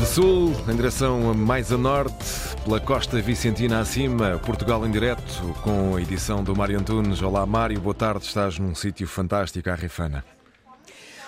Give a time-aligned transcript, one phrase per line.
[0.00, 2.24] De sul, em direção mais a norte,
[2.64, 7.20] pela costa vicentina acima, Portugal em direto, com a edição do Mário Antunes.
[7.20, 8.24] Olá, Mário, boa tarde.
[8.24, 10.24] Estás num sítio fantástico, a Rifana.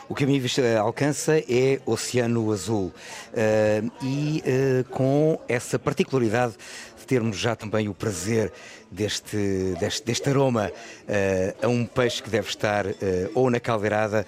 [0.08, 6.54] O que a minha vista alcança é Oceano Azul uh, e uh, com essa particularidade
[6.98, 8.51] de termos já também o prazer
[8.90, 12.87] deste, deste, deste aroma uh, a um peixe que deve estar
[13.34, 14.26] ou na caldeirada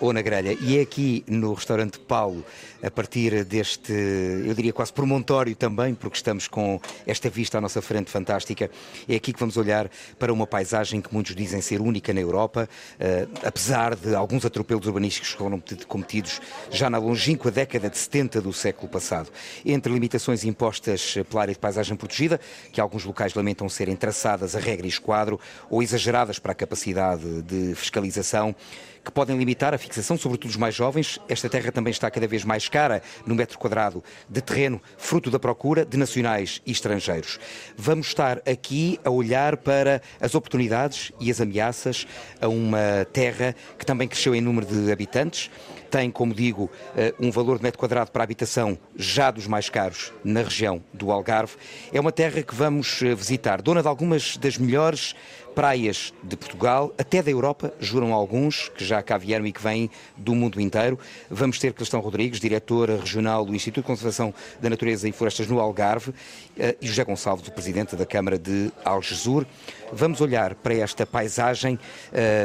[0.00, 0.56] ou na grelha.
[0.60, 2.44] E é aqui no restaurante Paulo,
[2.82, 7.82] a partir deste, eu diria quase promontório também, porque estamos com esta vista à nossa
[7.82, 8.70] frente fantástica,
[9.08, 12.68] é aqui que vamos olhar para uma paisagem que muitos dizem ser única na Europa,
[12.94, 16.40] uh, apesar de alguns atropelos urbanísticos que foram cometidos
[16.70, 19.30] já na longínqua década de 70 do século passado.
[19.64, 22.40] Entre limitações impostas pela área de paisagem protegida,
[22.72, 27.42] que alguns locais lamentam serem traçadas a regra e esquadro, ou exageradas para a capacidade
[27.42, 28.54] de fiscalização,
[29.04, 31.18] que podem limitar a fixação, sobretudo os mais jovens.
[31.28, 35.38] Esta terra também está cada vez mais cara no metro quadrado de terreno, fruto da
[35.38, 37.38] procura de nacionais e estrangeiros.
[37.76, 42.06] Vamos estar aqui a olhar para as oportunidades e as ameaças
[42.40, 45.50] a uma terra que também cresceu em número de habitantes,
[45.90, 50.12] tem, como digo, eh, um valor de metro quadrado para habitação já dos mais caros
[50.24, 51.56] na região do Algarve.
[51.92, 55.14] É uma terra que vamos eh, visitar, dona de algumas das melhores
[55.54, 59.90] praias de Portugal, até da Europa, juram alguns, que já cá vieram e que vêm
[60.16, 60.98] do mundo inteiro.
[61.28, 65.60] Vamos ter Cristão Rodrigues, diretora regional do Instituto de Conservação da Natureza e Florestas no
[65.60, 66.14] Algarve,
[66.58, 69.44] eh, e José Gonçalves, o presidente da Câmara de Algesur.
[69.92, 71.78] Vamos olhar para esta paisagem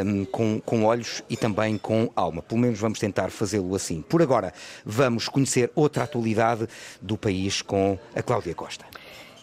[0.04, 2.42] um, com, com olhos e também com alma.
[2.42, 4.02] Pelo menos vamos tentar fazê-lo assim.
[4.02, 4.54] Por agora,
[4.86, 6.68] vamos conhecer outra atualidade
[7.02, 8.86] do país com a Cláudia Costa.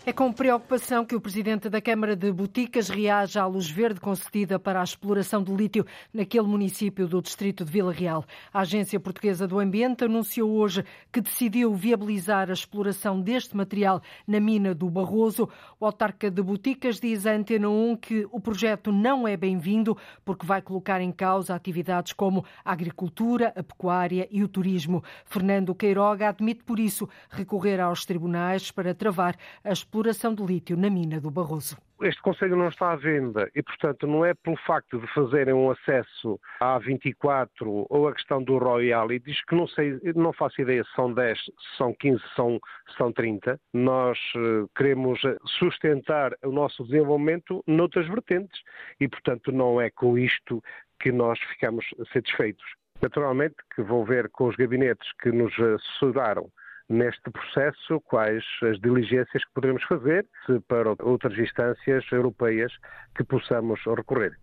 [0.05, 4.59] É com preocupação que o presidente da Câmara de Boticas reage à luz verde concedida
[4.59, 8.25] para a exploração de lítio naquele município do distrito de Vila Real.
[8.53, 14.41] A Agência Portuguesa do Ambiente anunciou hoje que decidiu viabilizar a exploração deste material na
[14.41, 15.49] mina do Barroso.
[15.79, 20.45] O autarca de Boticas diz à Antena 1 que o projeto não é bem-vindo porque
[20.45, 25.05] vai colocar em causa atividades como a agricultura, a pecuária e o turismo.
[25.25, 30.89] Fernando Queiroga admite, por isso, recorrer aos tribunais para travar a exploração de lítio na
[30.89, 31.77] mina do Barroso.
[32.01, 35.71] Este Conselho não está à venda e, portanto, não é pelo facto de fazerem um
[35.71, 40.63] acesso à 24 ou a questão do Royal e diz que não sei, não faço
[40.63, 42.59] ideia se são 10, se são 15, se são,
[42.89, 43.61] se são 30.
[43.75, 45.21] Nós uh, queremos
[45.59, 48.63] sustentar o nosso desenvolvimento noutras vertentes
[48.99, 50.65] e, portanto, não é com isto
[51.01, 52.65] que nós ficamos satisfeitos.
[53.03, 56.51] Naturalmente que vou ver com os gabinetes que nos assessoraram
[56.93, 60.27] neste processo quais as diligências que poderemos fazer
[60.69, 62.73] para outras instâncias europeias
[63.17, 64.37] que possamos recorrer.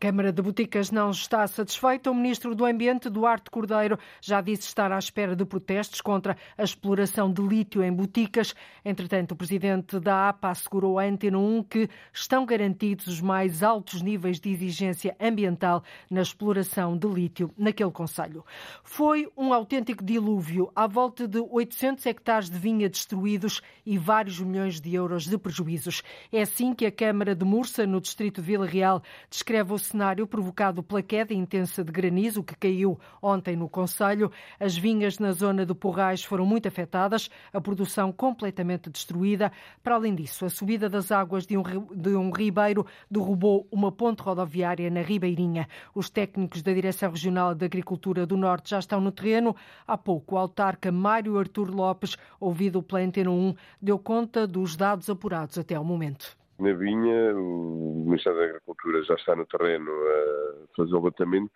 [0.00, 2.10] Câmara de Boticas não está satisfeita.
[2.10, 6.64] O ministro do Ambiente, Duarte Cordeiro, já disse estar à espera de protestos contra a
[6.64, 8.54] exploração de lítio em Boticas.
[8.82, 14.00] Entretanto, o presidente da APA assegurou à Antena 1 que estão garantidos os mais altos
[14.00, 18.42] níveis de exigência ambiental na exploração de lítio naquele conselho.
[18.82, 24.80] Foi um autêntico dilúvio, à volta de 800 hectares de vinha destruídos e vários milhões
[24.80, 26.02] de euros de prejuízos.
[26.32, 30.26] É assim que a Câmara de Mursa, no distrito de Vila Real, descreve o cenário
[30.26, 34.30] provocado pela queda intensa de granizo que caiu ontem no Conselho.
[34.58, 39.50] As vinhas na zona de Porrais foram muito afetadas, a produção completamente destruída.
[39.82, 41.62] Para além disso, a subida das águas de um,
[41.92, 45.68] de um ribeiro derrubou uma ponte rodoviária na Ribeirinha.
[45.94, 49.56] Os técnicos da Direção Regional de Agricultura do Norte já estão no terreno.
[49.86, 55.10] Há pouco, o autarca Mário Artur Lopes, ouvido pela Antena 1, deu conta dos dados
[55.10, 60.76] apurados até ao momento na vinha, o Ministério da Agricultura já está no terreno a
[60.76, 61.52] fazer o levantamento.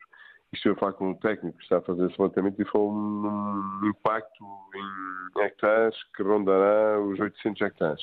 [0.53, 3.81] Estou a falar com o técnico que está a fazer esse levantamento e foi um
[3.85, 4.45] impacto
[4.75, 8.03] em hectares que rondará os 800 hectares.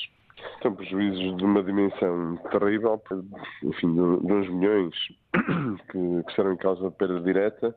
[0.62, 3.02] São prejuízos de uma dimensão terrível,
[3.64, 4.96] enfim, de, uns milhões
[5.92, 7.76] que, que serão em causa de perda direta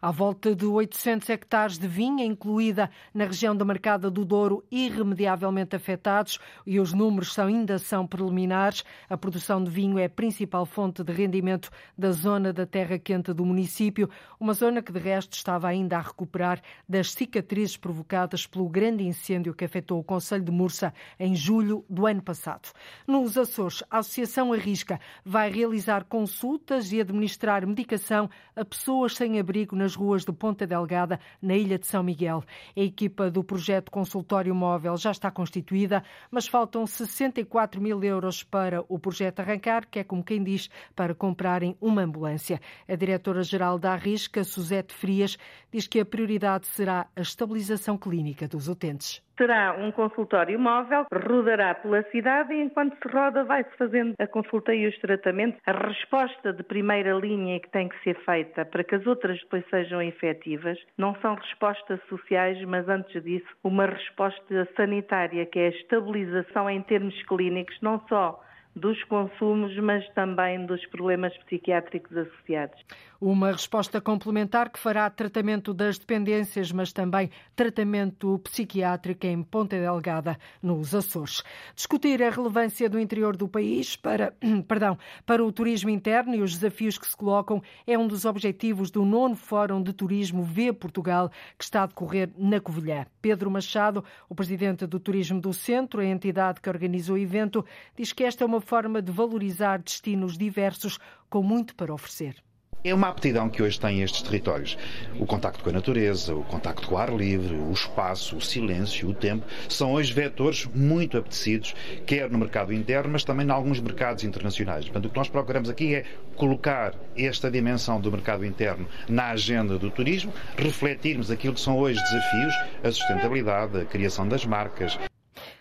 [0.00, 5.74] à volta de 800 hectares de vinha, incluída na região da Marcada do Douro, irremediavelmente
[5.74, 8.84] afetados e os números ainda são preliminares.
[9.08, 13.32] A produção de vinho é a principal fonte de rendimento da zona da terra quente
[13.32, 14.08] do município,
[14.38, 19.54] uma zona que de resto estava ainda a recuperar das cicatrizes provocadas pelo grande incêndio
[19.54, 22.70] que afetou o Conselho de Mursa em julho do ano passado.
[23.06, 29.55] Nos Açores, a Associação Arrisca vai realizar consultas e administrar medicação a pessoas sem abrigo
[29.74, 32.42] nas nas ruas de Ponta Delgada, na ilha de São Miguel.
[32.76, 38.84] A equipa do projeto Consultório Móvel já está constituída, mas faltam 64 mil euros para
[38.88, 42.60] o projeto arrancar, que é como quem diz, para comprarem uma ambulância.
[42.88, 45.38] A diretora-geral da Arrisca, Suzete Frias,
[45.70, 51.74] diz que a prioridade será a estabilização clínica dos utentes terá um consultório móvel, rodará
[51.74, 55.60] pela cidade e enquanto se roda vai-se fazendo a consulta e os tratamentos.
[55.66, 59.64] A resposta de primeira linha que tem que ser feita para que as outras depois
[59.68, 65.70] sejam efetivas não são respostas sociais, mas antes disso uma resposta sanitária, que é a
[65.70, 68.40] estabilização em termos clínicos, não só
[68.76, 72.78] dos consumos, mas também dos problemas psiquiátricos associados.
[73.18, 80.38] Uma resposta complementar que fará tratamento das dependências, mas também tratamento psiquiátrico em Ponta Delgada,
[80.62, 81.42] nos Açores.
[81.74, 84.34] Discutir a relevância do interior do país para,
[84.68, 88.90] perdão, para o turismo interno e os desafios que se colocam é um dos objetivos
[88.90, 93.06] do nono Fórum de Turismo V Portugal, que está a decorrer na Covilhã.
[93.22, 97.64] Pedro Machado, o presidente do Turismo do Centro, a entidade que organizou o evento,
[97.96, 100.98] diz que esta é uma forma de valorizar destinos diversos
[101.30, 102.34] com muito para oferecer.
[102.82, 104.76] É uma aptidão que hoje têm estes territórios.
[105.18, 109.08] O contacto com a natureza, o contacto com o ar livre, o espaço, o silêncio,
[109.08, 111.74] o tempo, são hoje vetores muito apetecidos,
[112.06, 114.84] quer no mercado interno, mas também em alguns mercados internacionais.
[114.84, 116.04] Portanto, o que nós procuramos aqui é
[116.36, 122.00] colocar esta dimensão do mercado interno na agenda do turismo, refletirmos aquilo que são hoje
[122.00, 122.54] desafios,
[122.84, 124.96] a sustentabilidade, a criação das marcas,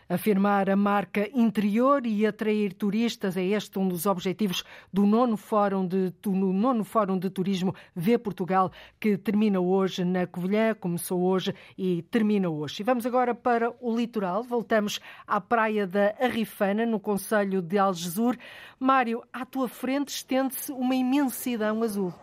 [0.07, 4.63] Afirmar a marca interior e atrair turistas é este um dos objetivos
[4.93, 10.75] do nono Fórum de, nono Fórum de Turismo V Portugal, que termina hoje na Covilhã,
[10.75, 12.81] começou hoje e termina hoje.
[12.81, 18.37] E vamos agora para o litoral, voltamos à praia da Arrifana, no Conselho de Algesur.
[18.79, 22.13] Mário, à tua frente estende-se uma imensidão azul.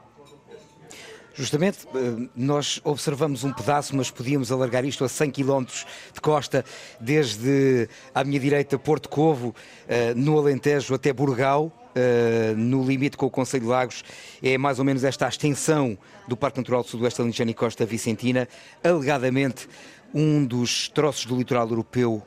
[1.35, 5.65] Justamente, eh, nós observamos um pedaço, mas podíamos alargar isto a 100 km
[6.13, 6.63] de costa,
[7.01, 9.55] desde à minha direita Porto Covo,
[9.89, 14.05] eh, no Alentejo até Burgal, eh, no limite com o Conselho de Lagos,
[14.43, 15.97] é mais ou menos esta a extensão
[16.29, 18.47] do Parque Natural do Sudoeste Alentejano e Costa Vicentina,
[18.85, 19.67] alegadamente
[20.13, 22.23] um dos troços do litoral europeu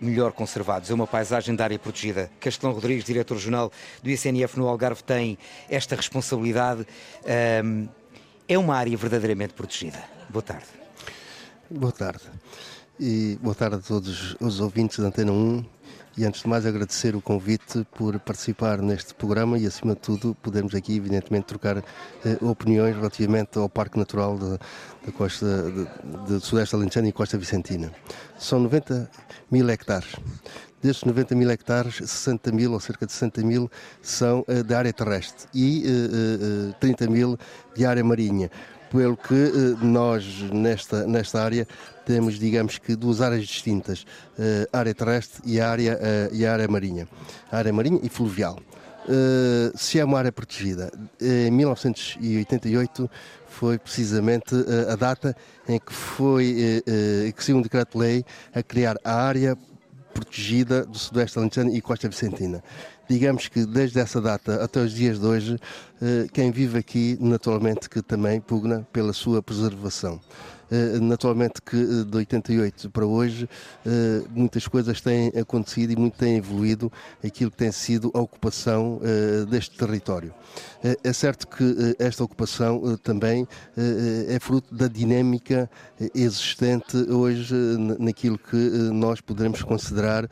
[0.00, 0.90] melhor conservados.
[0.90, 2.28] É uma paisagem da área protegida.
[2.40, 3.70] Castelão Rodrigues, diretor-jornal
[4.02, 5.38] do ICNF no Algarve, tem
[5.70, 6.84] esta responsabilidade.
[7.24, 7.86] Ehm,
[8.48, 10.02] é uma área verdadeiramente protegida.
[10.30, 10.66] Boa tarde.
[11.70, 12.22] Boa tarde.
[12.98, 15.64] E boa tarde a todos os ouvintes da Antena 1
[16.16, 20.34] e antes de mais agradecer o convite por participar neste programa e acima de tudo
[20.42, 21.84] podermos aqui evidentemente trocar eh,
[22.40, 27.92] opiniões relativamente ao Parque Natural da costa de, de Sudeste Alentejano e Costa Vicentina.
[28.36, 29.08] São 90
[29.48, 30.16] mil hectares.
[30.80, 33.68] Destes 90 mil hectares, 60 mil ou cerca de 60 mil
[34.00, 37.36] são uh, de área terrestre e uh, uh, 30 mil
[37.74, 38.48] de área marinha.
[38.88, 41.68] Pelo que nós, nesta, nesta área,
[42.06, 44.06] temos, digamos que, duas áreas distintas:
[44.72, 45.98] área terrestre e área,
[46.32, 47.06] e área marinha.
[47.52, 48.58] Área marinha e fluvial.
[49.74, 50.90] se é uma área protegida,
[51.20, 53.10] em 1988
[53.46, 54.54] foi precisamente
[54.90, 55.36] a data
[55.68, 56.82] em que foi
[57.36, 59.54] que saiu um decreto-lei a criar a área
[60.18, 62.62] protegida do Sudoeste Alentejano e Costa Vicentina.
[63.08, 65.58] Digamos que desde essa data até os dias de hoje,
[66.02, 70.20] eh, quem vive aqui naturalmente que também pugna pela sua preservação.
[70.70, 73.48] Eh, naturalmente que eh, de 88 para hoje
[73.86, 76.92] eh, muitas coisas têm acontecido e muito tem evoluído
[77.24, 79.00] aquilo que tem sido a ocupação
[79.50, 80.34] deste território.
[81.02, 83.46] É certo que esta ocupação também
[84.28, 85.70] é fruto da dinâmica
[86.14, 87.54] existente hoje
[87.98, 88.56] naquilo que
[88.92, 90.28] nós poderemos considerar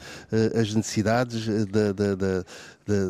[0.55, 2.45] as necessidades da, da, da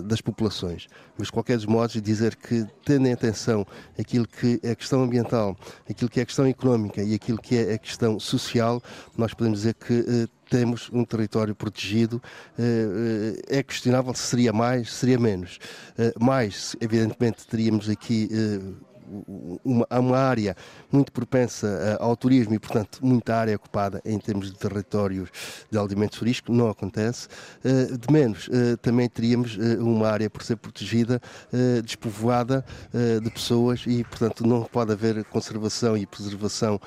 [0.05, 0.87] das populações.
[1.19, 3.67] Mas, de qualquer dos modos, dizer que, tendo em atenção
[3.99, 5.57] aquilo que é a questão ambiental,
[5.89, 8.83] aquilo que é a questão económica e aquilo que é a questão social,
[9.17, 12.23] nós podemos dizer que eh, temos um território protegido.
[12.59, 15.59] Eh, eh, é questionável se seria mais, seria menos.
[16.21, 18.29] mais, evidentemente, teríamos aqui
[19.65, 20.57] uma, uma área
[20.91, 25.29] muito propensa eh, ao turismo e, portanto, muita área ocupada em termos de territórios
[25.71, 27.29] de alimentos turísticos, não acontece.
[27.65, 31.21] Eh, de menos, eh, também teríamos uma área por ser protegida,
[31.85, 32.65] despovoada
[33.23, 36.81] de pessoas e, portanto, não pode haver conservação e preservação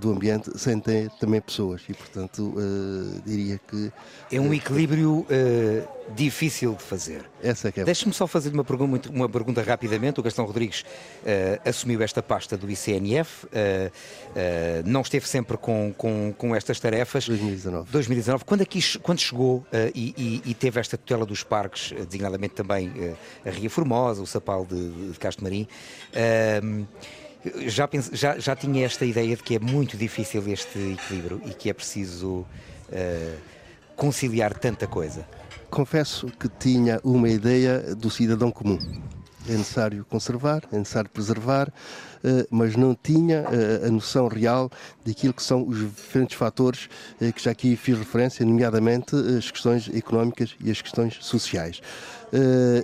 [0.00, 2.54] do ambiente sem ter também pessoas e, portanto,
[3.24, 3.92] diria que...
[4.30, 5.26] É um equilíbrio
[6.14, 7.24] difícil de fazer.
[7.42, 7.84] Essa é que é.
[7.84, 10.20] Deixe-me só fazer uma pergunta, uma pergunta rapidamente.
[10.20, 10.84] O Gastão Rodrigues
[11.20, 13.92] uh, assumiu esta pasta do ICNF, uh, uh,
[14.84, 17.26] não esteve sempre com, com, com estas tarefas.
[17.26, 17.90] 2019.
[17.90, 18.44] 2019.
[18.44, 22.92] Quando, aqui, quando chegou e, e, e, teve esta tutela dos parques, designadamente também
[23.44, 25.66] a Ria Formosa, o Sapal de, de Castro Marim,
[27.66, 31.54] Já, pense, já, já tinha esta ideia de que é muito difícil este equilíbrio e
[31.54, 33.38] que é preciso uh,
[33.96, 35.26] conciliar tanta coisa?
[35.70, 38.78] Confesso que tinha uma ideia do cidadão comum.
[39.50, 41.72] É necessário conservar, é necessário preservar,
[42.22, 44.70] eh, mas não tinha eh, a noção real
[45.04, 46.88] daquilo que são os diferentes fatores
[47.20, 51.80] eh, que já aqui fiz referência, nomeadamente as questões económicas e as questões sociais.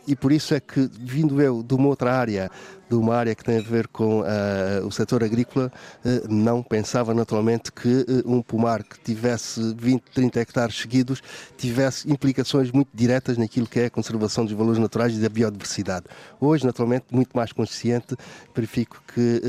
[0.09, 2.51] E por isso é que, vindo eu de uma outra área,
[2.89, 5.73] de uma área que tem a ver com uh, o setor agrícola,
[6.05, 11.23] uh, não pensava naturalmente que uh, um pomar que tivesse 20, 30 hectares seguidos
[11.57, 16.07] tivesse implicações muito diretas naquilo que é a conservação dos valores naturais e da biodiversidade.
[16.41, 18.17] Hoje, naturalmente, muito mais consciente,
[18.55, 19.41] verifico que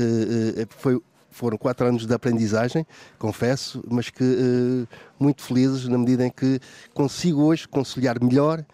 [0.70, 2.84] foi foram quatro anos de aprendizagem,
[3.16, 4.86] confesso, mas que
[5.20, 6.58] muito felizes na medida em que
[6.92, 8.64] consigo hoje conciliar melhor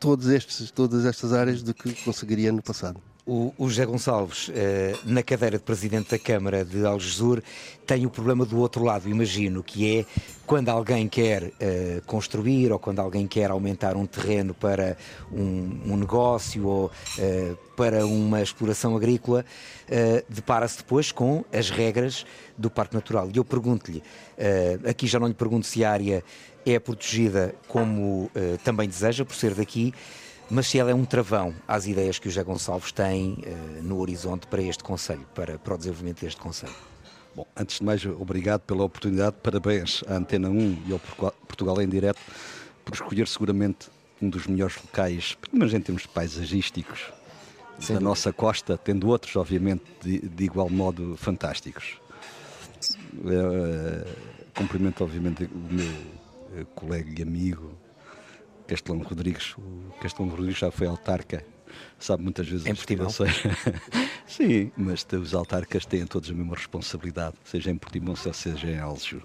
[0.00, 3.00] todos estes, todas estas áreas do que conseguiria no passado.
[3.26, 7.42] O, o José Gonçalves, eh, na cadeira de Presidente da Câmara de Algesur,
[7.86, 10.04] tem o problema do outro lado, imagino, que é
[10.44, 14.98] quando alguém quer eh, construir ou quando alguém quer aumentar um terreno para
[15.32, 19.44] um, um negócio ou eh, para uma exploração agrícola,
[20.28, 22.24] depara-se depois com as regras
[22.56, 23.28] do Parque Natural.
[23.34, 24.00] E eu pergunto-lhe,
[24.88, 26.22] aqui já não lhe pergunto se a área
[26.64, 28.30] é protegida como
[28.62, 29.92] também deseja, por ser daqui,
[30.50, 33.98] mas se ela é um travão às ideias que o José Gonçalves tem uh, no
[34.00, 36.74] horizonte para este Conselho, para, para o desenvolvimento deste Conselho.
[37.34, 41.00] Bom, antes de mais, obrigado pela oportunidade, parabéns à Antena 1 e ao
[41.48, 42.20] Portugal em Direto
[42.84, 43.88] por escolher seguramente
[44.22, 47.12] um dos melhores locais, mas em termos paisagísticos,
[47.80, 48.00] Sem da dúvida.
[48.00, 51.98] nossa costa, tendo outros, obviamente, de, de igual modo fantásticos.
[53.14, 54.06] Uh,
[54.54, 55.86] cumprimento, obviamente, o meu
[56.62, 57.72] uh, colega e amigo,
[58.66, 59.54] Castelão Rodrigues.
[59.58, 61.44] O Castelão Rodrigues já foi autarca,
[61.98, 62.66] sabe muitas vezes.
[62.66, 63.08] Em Portimão?
[64.26, 69.22] Sim, mas os autarcas têm todos a mesma responsabilidade, seja em Portimão, seja em Algesur.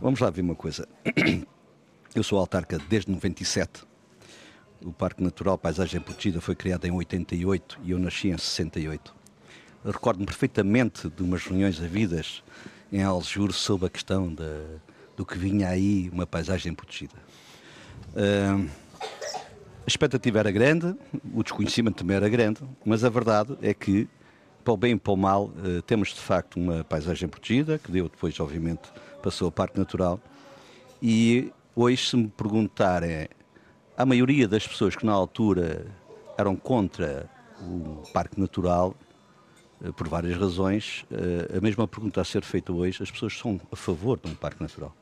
[0.00, 0.86] Vamos lá ver uma coisa.
[2.14, 3.84] Eu sou autarca desde 97.
[4.84, 9.14] O Parque Natural Paisagem Protegida foi criado em 88 e eu nasci em 68.
[9.84, 12.42] Recordo-me perfeitamente de umas reuniões havidas
[12.92, 14.44] em Algesur sobre a questão de,
[15.16, 17.14] do que vinha aí uma paisagem protegida.
[18.18, 20.92] A expectativa era grande,
[21.32, 24.08] o desconhecimento também era grande, mas a verdade é que,
[24.64, 27.92] para o bem e para o mal, uh, temos de facto uma paisagem protegida, que
[27.92, 28.82] deu depois, obviamente,
[29.22, 30.20] passou ao Parque Natural.
[31.00, 33.28] E hoje, se me perguntarem,
[33.96, 35.86] a maioria das pessoas que na altura
[36.36, 38.96] eram contra o Parque Natural,
[39.80, 43.60] uh, por várias razões, uh, a mesma pergunta a ser feita hoje, as pessoas são
[43.70, 44.92] a favor de um Parque Natural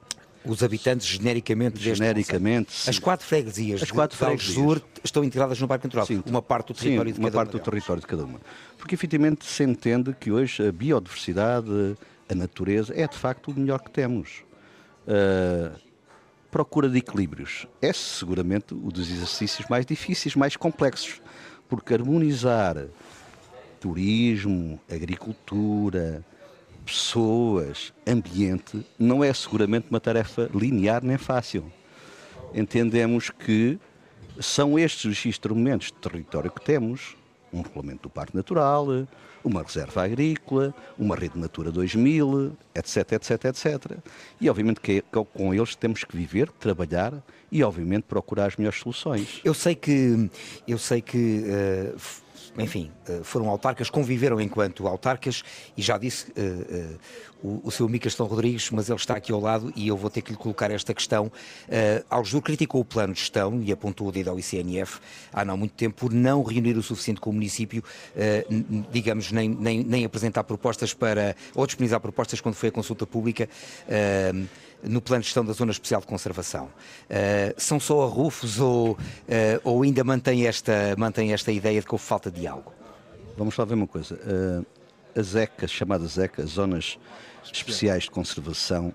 [0.46, 4.82] os habitantes genericamente genericamente as quatro freguesias as quatro freguesias.
[5.02, 6.06] Estão integradas no Parque Natural.
[6.06, 8.40] Sim, uma parte do território sim, de cada uma parte do território de cada uma.
[8.78, 11.96] Porque efetivamente se entende que hoje a biodiversidade
[12.28, 14.44] a natureza é de facto o melhor que temos.
[15.06, 15.78] Uh,
[16.50, 17.66] procura de equilíbrios.
[17.80, 21.20] É seguramente um dos exercícios mais difíceis mais complexos.
[21.68, 22.86] Porque harmonizar
[23.80, 26.24] turismo agricultura
[26.86, 31.70] pessoas, ambiente, não é seguramente uma tarefa linear nem fácil.
[32.54, 33.78] Entendemos que
[34.40, 37.16] são estes os instrumentos de território que temos,
[37.52, 38.86] um regulamento do Parque Natural,
[39.42, 43.98] uma reserva agrícola, uma rede Natura 2000, etc, etc, etc.
[44.40, 47.12] E obviamente que com eles temos que viver, trabalhar
[47.50, 49.40] e obviamente procurar as melhores soluções.
[49.44, 50.30] Eu sei que
[50.66, 52.25] eu sei que uh
[52.58, 55.42] enfim, eh, foram autarcas, conviveram enquanto autarcas
[55.76, 56.98] e já disse uh, uh,
[57.42, 60.08] o, o seu amigo Castão Rodrigues, mas ele está aqui ao lado e eu vou
[60.10, 61.26] ter que lhe colocar esta questão.
[61.26, 65.00] Uh, Aljur criticou o plano de gestão e apontou o dedo ao ICNF
[65.32, 67.82] há não muito tempo por não reunir o suficiente com o município,
[68.14, 73.06] uh, digamos, nem, nem, nem apresentar propostas para, ou disponibilizar propostas quando foi a consulta
[73.06, 73.48] pública.
[74.82, 76.66] No plano de gestão da Zona Especial de Conservação.
[76.66, 78.96] Uh, são só arrufos ou, uh,
[79.64, 82.72] ou ainda mantém esta, mantém esta ideia de que houve falta de algo?
[83.36, 84.14] Vamos lá ver uma coisa.
[84.14, 84.66] Uh,
[85.18, 86.98] as ECAs, chamadas ECAs, Zonas
[87.52, 88.94] Especiais de Conservação,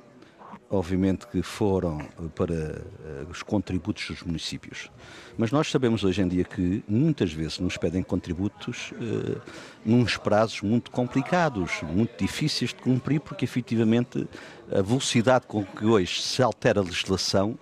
[0.72, 2.00] obviamente que foram
[2.34, 2.82] para
[3.30, 4.90] os contributos dos municípios.
[5.38, 9.42] Mas nós sabemos hoje em dia que muitas vezes nos pedem contributos uh,
[9.86, 14.28] nos prazos muito complicados, muito difíceis de cumprir, porque efetivamente
[14.72, 17.58] a velocidade com que hoje se altera a legislação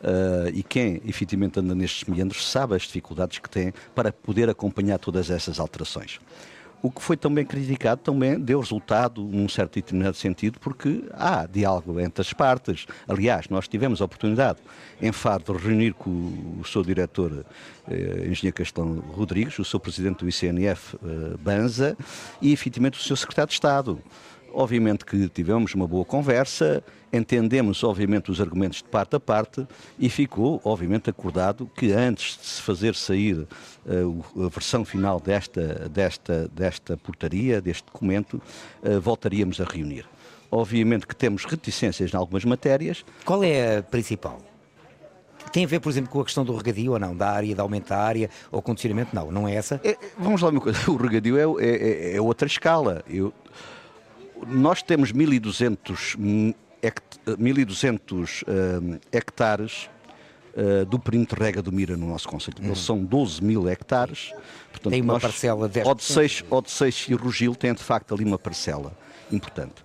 [0.00, 4.98] Uh, e quem efetivamente anda nestes meandros sabe as dificuldades que tem para poder acompanhar
[4.98, 6.18] todas essas alterações.
[6.82, 11.46] O que foi também criticado também deu resultado num certo e determinado sentido, porque há
[11.46, 12.86] diálogo entre as partes.
[13.06, 14.58] Aliás, nós tivemos a oportunidade
[15.00, 16.10] em Faro de reunir com
[16.60, 17.44] o seu diretor,
[17.88, 21.96] eh, engenheiro Castelão Rodrigues, o seu presidente do ICNF, eh, Banza,
[22.40, 23.98] e efetivamente o seu secretário de Estado.
[24.52, 29.66] Obviamente que tivemos uma boa conversa, entendemos, obviamente, os argumentos de parte a parte
[29.98, 33.46] e ficou, obviamente, acordado que antes de se fazer sair
[33.86, 38.40] uh, a versão final desta, desta, desta portaria, deste documento,
[38.82, 40.06] uh, voltaríamos a reunir.
[40.50, 43.04] Obviamente que temos reticências em algumas matérias.
[43.24, 44.40] Qual é a principal?
[45.52, 47.16] Tem a ver, por exemplo, com a questão do regadio ou não?
[47.16, 49.14] Da área, de aumentar a área ou condicionamento?
[49.14, 49.80] Não, não é essa?
[49.82, 50.78] É, vamos lá uma coisa.
[50.90, 53.02] O regadio é, é, é outra escala.
[53.08, 53.32] Eu,
[54.46, 56.54] nós temos 1.200
[57.26, 59.88] 1.200 uh, hectares
[60.54, 62.56] uh, do perímetro rega do Mira no nosso Conselho.
[62.60, 62.66] Uhum.
[62.66, 64.32] Eles são 12 mil hectares.
[64.70, 68.38] Portanto, Tem uma nós, parcela de Odisseis, Odisseis e Rogil têm de facto ali uma
[68.38, 68.96] parcela
[69.30, 69.84] importante.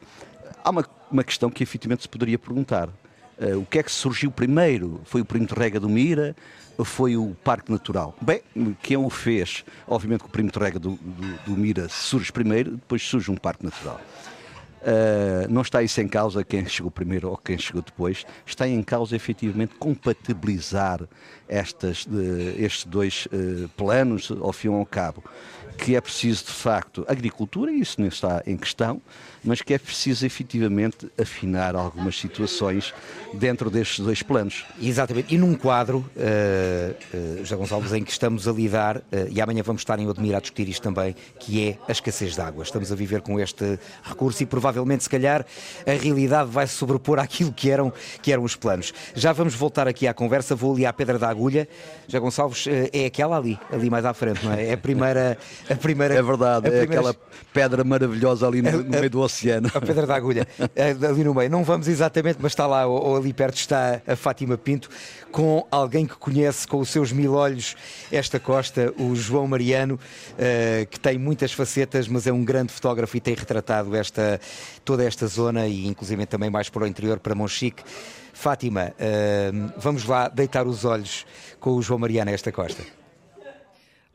[0.63, 2.89] Há uma, uma questão que efetivamente se poderia perguntar.
[3.37, 5.01] Uh, o que é que surgiu primeiro?
[5.03, 6.35] Foi o perímetro rega do Mira?
[6.83, 8.13] Foi o Parque Natural?
[8.21, 8.41] Bem,
[8.81, 13.01] quem o fez, obviamente que o perímetro rega do, do, do Mira surge primeiro, depois
[13.01, 13.99] surge um Parque Natural.
[14.85, 18.83] Uh, não está isso em causa quem chegou primeiro ou quem chegou depois, está em
[18.83, 21.01] causa efetivamente compatibilizar
[21.49, 25.23] estas, uh, estes dois uh, planos ao fim e ao cabo
[25.75, 29.01] que é preciso, de facto, agricultura, isso não está em questão,
[29.45, 32.93] mas que é preciso efetivamente afinar algumas situações
[33.33, 34.65] dentro destes dois planos.
[34.81, 39.41] Exatamente, e num quadro, uh, uh, José Gonçalves, em que estamos a lidar, uh, e
[39.41, 42.63] amanhã vamos estar em Odmir a discutir isto também, que é a escassez de água.
[42.63, 45.45] Estamos a viver com este recurso e provavelmente, se calhar,
[45.85, 48.93] a realidade vai se sobrepor àquilo que eram, que eram os planos.
[49.13, 51.67] Já vamos voltar aqui à conversa, vou ali à Pedra da Agulha.
[52.07, 54.67] José Gonçalves, é aquela ali, ali mais à frente, não é?
[54.67, 55.37] É a primeira
[55.69, 56.13] a primeira.
[56.13, 56.93] É verdade, é primeira...
[56.93, 57.15] aquela
[57.53, 59.34] pedra maravilhosa ali no, no meio do oceano.
[59.73, 61.49] A pedra da agulha, é, ali no meio.
[61.49, 64.89] Não vamos exatamente, mas está lá, ou, ali perto está a Fátima Pinto,
[65.31, 67.75] com alguém que conhece com os seus mil olhos
[68.11, 73.15] esta costa, o João Mariano, uh, que tem muitas facetas, mas é um grande fotógrafo
[73.17, 74.39] e tem retratado esta,
[74.83, 77.83] toda esta zona e inclusive também mais para o interior, para Monchique.
[78.33, 81.25] Fátima, uh, vamos lá deitar os olhos
[81.59, 83.04] com o João Mariano a esta costa.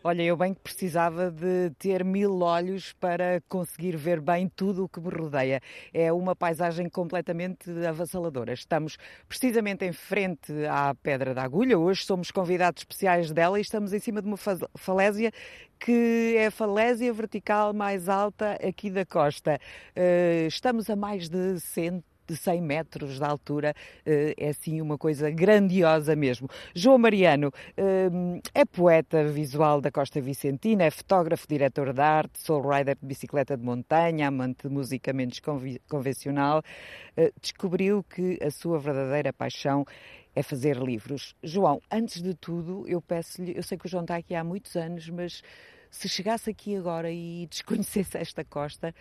[0.02, 4.88] Olha, eu bem que precisava de ter mil olhos para conseguir ver bem tudo o
[4.88, 5.60] que me rodeia.
[5.92, 8.54] É uma paisagem completamente avassaladora.
[8.54, 8.96] Estamos
[9.28, 11.78] precisamente em frente à Pedra da Agulha.
[11.78, 14.38] Hoje somos convidados especiais dela e estamos em cima de uma
[14.74, 15.30] falésia
[15.78, 19.60] que é a falésia vertical mais alta aqui da costa.
[19.94, 23.74] Eh, estamos a mais de 100 de 100 metros de altura,
[24.06, 26.48] eh, é assim uma coisa grandiosa mesmo.
[26.74, 28.08] João Mariano eh,
[28.54, 33.56] é poeta visual da Costa Vicentina, é fotógrafo, diretor de arte, soul rider de bicicleta
[33.56, 35.40] de montanha, amante de música menos
[35.88, 36.62] convencional.
[37.16, 39.84] Eh, descobriu que a sua verdadeira paixão
[40.34, 41.34] é fazer livros.
[41.42, 44.76] João, antes de tudo, eu peço-lhe, eu sei que o João está aqui há muitos
[44.76, 45.42] anos, mas
[45.90, 48.94] se chegasse aqui agora e desconhecesse esta costa,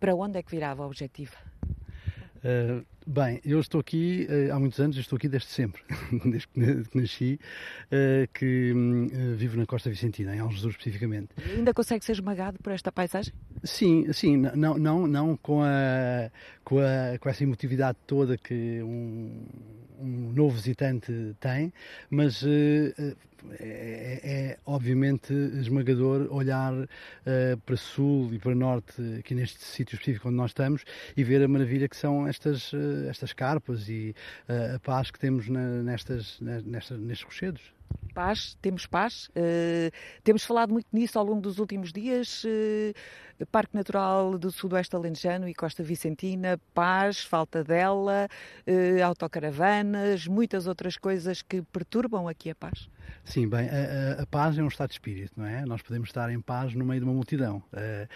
[0.00, 1.36] para onde é que virava o objetivo?
[2.38, 5.82] Uh, bem, eu estou aqui uh, há muitos anos, estou aqui desde sempre,
[6.24, 7.40] desde que nasci,
[7.86, 8.72] uh, que
[9.36, 11.30] vivo na Costa Vicentina, em Algesur especificamente.
[11.46, 13.32] E ainda consegue ser esmagado por esta paisagem?
[13.64, 16.30] Sim, sim, não, não, não com, a,
[16.64, 19.46] com, a, com essa emotividade toda que um,
[20.00, 21.72] um novo visitante tem,
[22.10, 22.44] mas
[23.60, 26.88] é, é, obviamente esmagador olhar uh,
[27.64, 30.84] para sul e para norte, aqui neste sítio específico onde nós estamos,
[31.16, 34.14] e ver a maravilha que são estas, uh, estas carpas e
[34.48, 37.77] uh, a paz que temos na, nestas, nestas, nestes rochedos.
[38.14, 39.30] Paz, temos paz.
[40.24, 42.44] temos falado muito nisso ao longo dos últimos dias.
[43.52, 48.28] Parque Natural do Sudoeste Alentejano e Costa Vicentina, paz, falta dela,
[49.04, 52.88] autocaravanas, muitas outras coisas que perturbam aqui a paz.
[53.28, 55.62] Sim, bem, a, a, paz é um estado de espírito, não é?
[55.66, 57.62] Nós podemos estar em paz no meio de uma multidão.
[57.74, 58.08] Uh,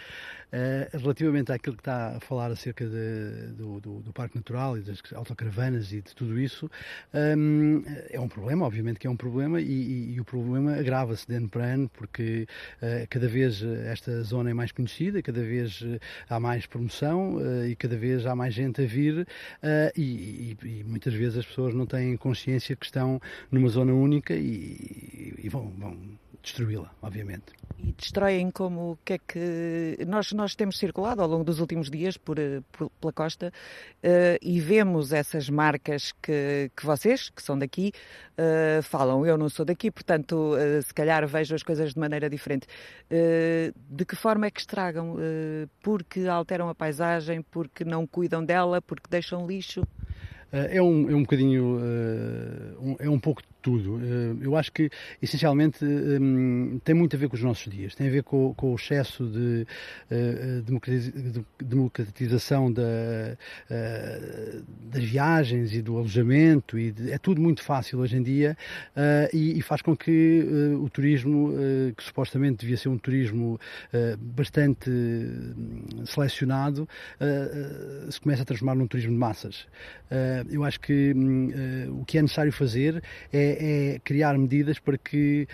[0.51, 4.81] uh, relativamente àquilo que está a falar acerca de, do, do, do, Parque Natural e
[4.81, 6.69] das autocaravanas e de tudo isso,
[7.13, 11.27] um, é um problema, obviamente que é um problema, e, e, e o problema agrava-se
[11.27, 12.47] de ano para ano, porque
[12.81, 15.83] uh, cada vez esta zona é mais conhecida, cada vez
[16.27, 19.27] há mais promoção e cada vez há mais gente a vir,
[19.95, 24.82] e, e muitas vezes as pessoas não têm consciência que estão numa zona única e
[25.43, 25.97] e, vão, vão
[26.43, 27.53] destruí-la, obviamente.
[27.79, 31.89] E destroem como o que é que nós nós temos circulado ao longo dos últimos
[31.89, 33.51] dias por, eh, por pela costa
[34.03, 37.91] uh, e vemos essas marcas que, que vocês que são daqui
[38.37, 39.25] uh, falam.
[39.25, 42.67] Eu não sou daqui, portanto uh, se calhar vejo as coisas de maneira diferente.
[43.09, 45.15] de que forma é que estragam?
[45.81, 47.41] porque alteram a paisagem?
[47.41, 48.81] Porque não cuidam dela?
[48.81, 49.85] Porque deixam lixo?
[50.51, 51.79] É um, é um bocadinho,
[52.79, 53.99] um, é um pouco tudo.
[53.99, 54.89] Eh, eu acho que,
[55.21, 57.95] essencialmente, hum, tem muito a ver com os nossos dias.
[57.95, 59.65] Tem a ver com, com o excesso de
[60.11, 60.61] eh,
[61.57, 63.37] democratização da,
[63.69, 66.77] eh, das viagens e do alojamento.
[66.77, 68.57] E de, é tudo muito fácil hoje em dia
[69.33, 70.45] e, e faz com que
[70.81, 71.53] o turismo,
[71.95, 73.57] que supostamente devia ser um turismo
[74.19, 76.87] bastante hum, selecionado,
[78.09, 79.65] se comece a transformar num turismo de massas.
[80.49, 85.47] Eu acho que hum, o que é necessário fazer é é, criar medidas para que,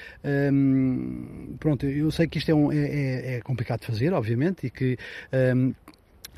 [0.53, 4.67] um, pronto, eu sei que isto é, um, é, é, é complicado de fazer, obviamente,
[4.67, 4.97] e que
[5.55, 5.73] um,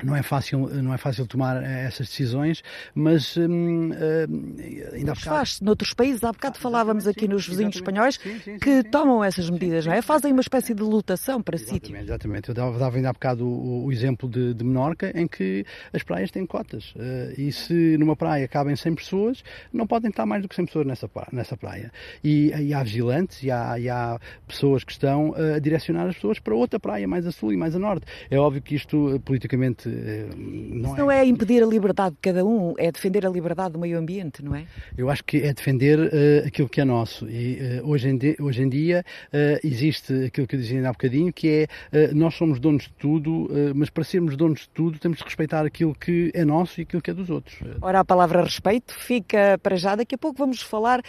[0.02, 2.62] não é fácil não é fácil tomar eh, essas decisões
[2.94, 6.22] mas hum, uh, ainda mas faz noutros países.
[6.24, 10.02] Há bocado falávamos aqui nos vizinhos espanhóis sim, sim, que tomam essas medidas não é?
[10.02, 11.98] fazem uma espécie de lotação para sítios.
[11.98, 12.48] exatamente.
[12.48, 16.30] Eu dava ainda há bocado o, o exemplo de, de, Menorca em que as praias
[16.30, 20.48] têm cotas uh, e se numa praia cabem 100 pessoas não podem estar mais do
[20.48, 21.92] que 100 pessoas nessa nessa praia.
[22.22, 26.38] E, e há vigilantes e há, e há pessoas que estão a direcionar as pessoas
[26.38, 28.06] para outra praia mais a sul e mais a norte.
[28.30, 29.91] É óbvio que isto politicamente eh,
[30.36, 31.20] não, não é...
[31.20, 31.26] é...
[31.26, 34.64] impedir a liberdade de cada um, é defender a liberdade do meio ambiente, não é?
[34.96, 37.28] Eu acho que é defender uh, aquilo que é nosso.
[37.28, 40.92] E uh, hoje, em dia, hoje em dia uh, existe aquilo que eu dizia há
[40.92, 41.48] bocadinho, que
[41.92, 45.64] é nós somos donos de tudo, mas para sermos donos de tudo temos de respeitar
[45.64, 47.56] aquilo que é nosso e aquilo que é dos outros.
[47.80, 49.94] Ora, a palavra respeito fica para já.
[49.94, 51.00] Daqui a pouco vamos falar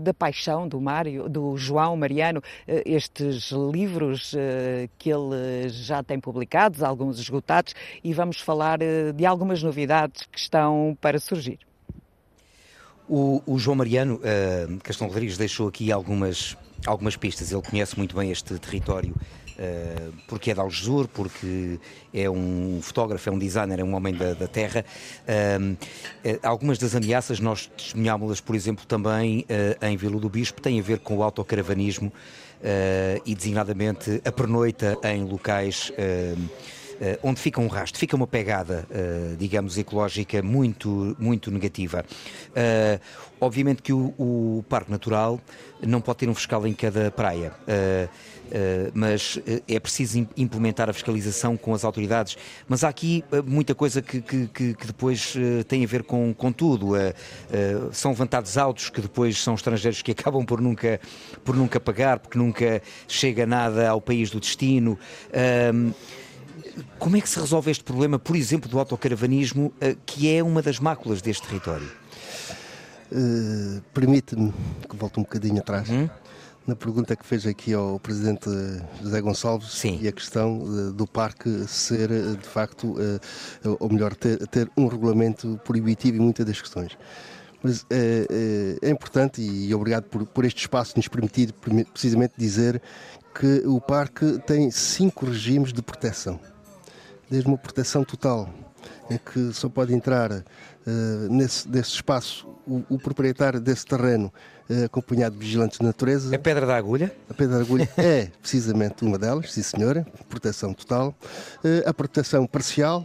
[0.00, 2.42] da paixão do Mário, do João Mariano,
[2.84, 4.34] estes livros
[4.98, 10.38] que ele já tem publicados, alguns esgotados, e vamos falar eh, de algumas novidades que
[10.38, 11.58] estão para surgir.
[13.08, 17.52] O, o João Mariano uh, Castão Rodrigues deixou aqui algumas, algumas pistas.
[17.52, 19.14] Ele conhece muito bem este território
[19.54, 21.78] Uh, porque é de Algesur, porque
[22.12, 24.84] é um fotógrafo, é um designer, é um homem da, da terra.
[25.22, 25.76] Uh,
[26.42, 29.46] algumas das ameaças nós testemunhámos-las, por exemplo, também
[29.80, 32.12] em Vila do Bispo, têm a ver com o autocaravanismo
[33.24, 36.34] e designadamente a pernoita em locais eh,
[37.22, 42.04] onde fica um rastro, fica uma pegada, eh, digamos, ecológica muito, muito negativa.
[42.54, 42.98] Eh,
[43.40, 45.40] obviamente que o, o Parque Natural
[45.82, 47.52] não pode ter um fiscal em cada praia.
[48.94, 52.38] Mas é preciso implementar a fiscalização com as autoridades.
[52.68, 55.34] Mas há aqui muita coisa que, que, que, depois
[55.68, 56.92] tem a ver com, com tudo.
[57.92, 61.00] são levantados autos que depois são estrangeiros que acabam por nunca,
[61.44, 64.98] por nunca pagar, porque nunca chega nada ao país do destino.
[66.98, 70.62] Como é que se resolve este problema, por exemplo, do autocaravanismo, eh, que é uma
[70.62, 71.90] das máculas deste território?
[73.12, 74.52] Uh, Permite-me
[74.88, 75.88] que volte um bocadinho atrás.
[75.88, 76.08] Hum?
[76.66, 78.48] Na pergunta que fez aqui ao Presidente
[79.02, 79.98] José Gonçalves Sim.
[80.00, 84.86] e a questão uh, do parque ser, de facto, uh, ou melhor, ter, ter, um
[84.86, 86.96] regulamento proibitivo em muitas das questões.
[87.62, 88.26] Mas é,
[88.82, 91.50] é importante e obrigado por, por este espaço nos permitir
[91.94, 92.80] precisamente dizer
[93.34, 96.38] que o parque tem cinco regimes de proteção
[97.30, 98.48] desde uma proteção total,
[99.10, 100.42] em que só pode entrar uh,
[101.30, 104.32] nesse, nesse espaço o, o, proprietário desse terreno
[104.68, 106.34] uh, acompanhado de vigilantes de natureza.
[106.34, 107.14] A Pedra da Agulha?
[107.28, 111.14] A Pedra da Agulha é precisamente uma delas, sim senhora, proteção total.
[111.64, 113.04] Uh, a proteção parcial,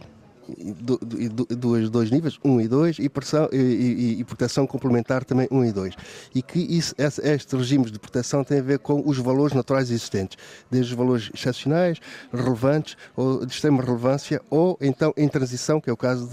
[1.56, 3.10] dois, dois níveis, 1 um e 2, e,
[3.52, 5.94] e, e, proteção complementar também 1 um e 2.
[6.34, 10.38] E que isso, estes regimes de proteção têm a ver com os valores naturais existentes,
[10.70, 11.98] desde os valores excepcionais,
[12.32, 16.28] relevantes, ou de extrema relevância, ou então em transição, que é o caso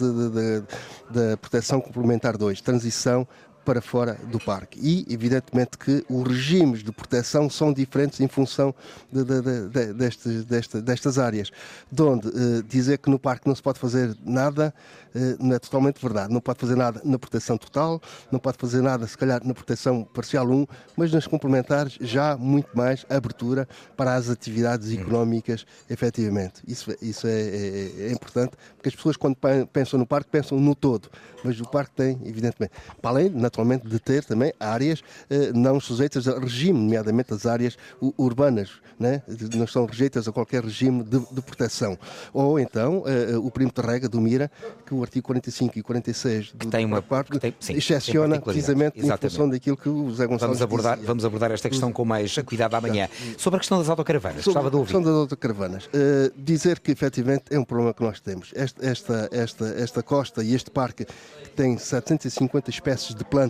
[1.10, 3.28] da proteção complementar 2, transição
[3.68, 4.80] para fora do parque.
[4.82, 8.74] E, evidentemente, que os regimes de proteção são diferentes em função
[9.12, 11.52] de, de, de, destas, destas, áreas.
[11.92, 14.74] De onde uh, dizer que no parque não se pode fazer nada
[15.14, 16.34] uh, não é totalmente verdade.
[16.34, 18.02] Não pode fazer nada na proteção total,
[18.32, 22.70] não pode fazer nada, se calhar, na proteção parcial 1, mas nas complementares já muito
[22.74, 26.62] mais abertura para as atividades económicas, efetivamente.
[26.66, 29.36] Isso, isso é, é, é importante, porque as pessoas, quando
[29.74, 31.10] pensam no parque, pensam no todo.
[31.44, 35.80] Mas o parque tem, evidentemente, para além, naturalmente, naturalmente, de ter também áreas eh, não
[35.80, 37.78] sujeitas a regime, nomeadamente as áreas
[38.18, 39.24] urbanas, né?
[39.56, 41.98] não estão rejeitas a qualquer regime de, de proteção.
[42.34, 44.52] Ou então eh, o perímetro de rega do Mira,
[44.86, 49.00] que o artigo 45 e 46 do, que tem uma parte tem, sim, excepciona precisamente
[49.00, 49.26] Exatamente.
[49.26, 51.08] em função daquilo que o José Gonçalves vamos abordar, dizia.
[51.08, 53.10] vamos abordar esta questão com mais cuidado amanhã.
[53.38, 54.90] Sobre a questão das autocaravanas, Sobre gostava de ouvir.
[54.90, 55.86] A questão das autocaravanas.
[55.86, 58.52] Uh, dizer que efetivamente é um problema que nós temos.
[58.56, 63.47] Esta, esta, esta, esta costa e este parque que tem 750 espécies de plantas,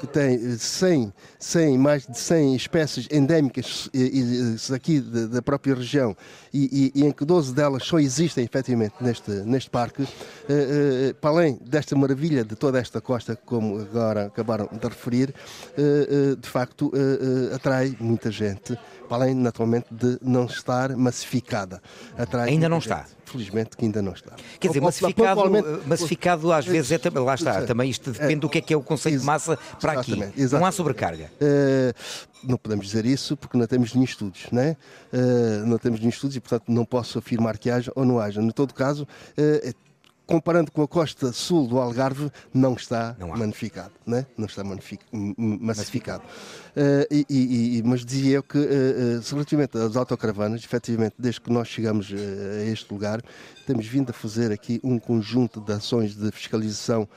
[0.00, 3.90] que tem 100, 100 mais de 100 espécies endémicas
[4.74, 6.16] aqui da própria região
[6.52, 11.30] e, e, e, em que 12 delas só existem efetivamente neste, neste parque, uh, para
[11.30, 15.34] além desta maravilha de toda esta costa, como agora acabaram de referir,
[16.40, 16.92] de facto
[17.54, 21.82] atrai muita gente, para além naturalmente de não estar massificada.
[22.16, 22.92] Atrai ainda não gente.
[22.92, 24.32] está felizmente que ainda não está.
[24.58, 25.42] Quer dizer, massificado,
[25.86, 28.76] massificado às vezes é também, lá está, também isto depende do que é que é
[28.76, 30.16] o conceito de massa para aqui.
[30.52, 31.30] Não há sobrecarga.
[31.40, 31.94] Uh,
[32.42, 34.76] não podemos dizer isso porque não temos nenhum estudos, não é?
[35.12, 38.40] Uh, não temos nenhum estudos e, portanto, não posso afirmar que haja ou não haja.
[38.40, 39.74] No todo caso, uh,
[40.30, 44.24] comparando com a costa sul do Algarve, não está não magnificado, né?
[44.38, 44.62] não está
[45.12, 46.22] massificado.
[46.22, 51.66] Uh, e, e, mas dizia eu que, uh, relativamente às autocaravanas, efetivamente, desde que nós
[51.66, 53.20] chegamos a este lugar,
[53.66, 57.08] temos vindo a fazer aqui um conjunto de ações de fiscalização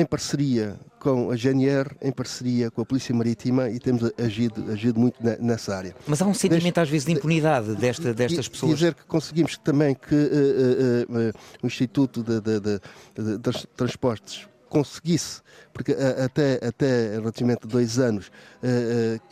[0.00, 4.98] em parceria com a GNR, em parceria com a Polícia Marítima e temos agido, agido
[4.98, 5.94] muito nessa área.
[6.06, 8.74] Mas há um sentimento Deste, às vezes de impunidade desta, destas pessoas.
[8.74, 11.32] Dizer que conseguimos também que uh, uh, uh,
[11.62, 18.30] o Instituto de, de, de, de Transportes conseguisse, porque até, até relativamente dois anos,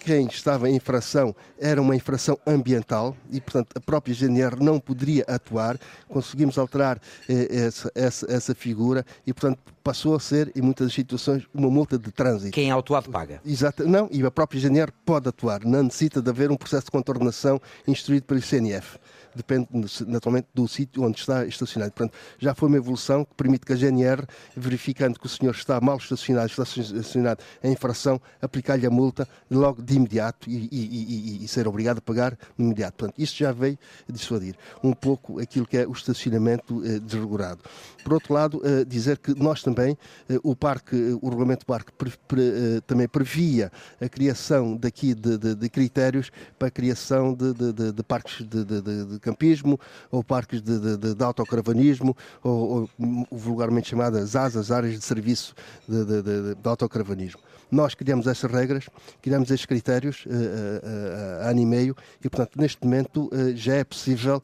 [0.00, 5.24] quem estava em infração era uma infração ambiental e, portanto, a própria GNR não poderia
[5.28, 5.78] atuar.
[6.08, 11.70] Conseguimos alterar essa, essa, essa figura e, portanto, passou a ser, em muitas situações, uma
[11.70, 12.52] multa de trânsito.
[12.52, 13.40] Quem é autuado paga.
[13.46, 13.88] Exato.
[13.88, 15.64] Não, e a própria GNR pode atuar.
[15.64, 18.98] Não necessita de haver um processo de contornação instruído pelo CNF
[19.38, 19.68] depende
[20.06, 21.92] naturalmente do sítio onde está estacionado.
[21.92, 25.80] Portanto, já foi uma evolução que permite que a GNR, verificando que o senhor está
[25.80, 31.44] mal estacionado, está estacionado em infração, aplicar-lhe a multa logo de imediato e, e, e,
[31.44, 32.96] e, ser obrigado a pagar de imediato.
[32.98, 37.60] Portanto, isto já veio dissuadir um pouco aquilo que é o estacionamento eh, desregulado.
[38.02, 39.96] Por outro lado, eh, dizer que nós também,
[40.28, 43.70] eh, o parque, eh, o regulamento do parque pre, pre, eh, também previa
[44.00, 47.52] a criação daqui de, de, de critérios para a criação de,
[47.92, 49.78] de parques de, de campismo
[50.10, 55.54] ou parques de, de, de, de autocaravanismo ou, ou, vulgarmente chamadas ASAS, áreas de serviço
[55.86, 57.40] de, de, de autocaravanismo.
[57.70, 58.88] Nós criamos essas regras,
[59.20, 63.74] criamos esses critérios uh, uh, há ano e meio e, portanto, neste momento uh, já
[63.74, 64.42] é possível,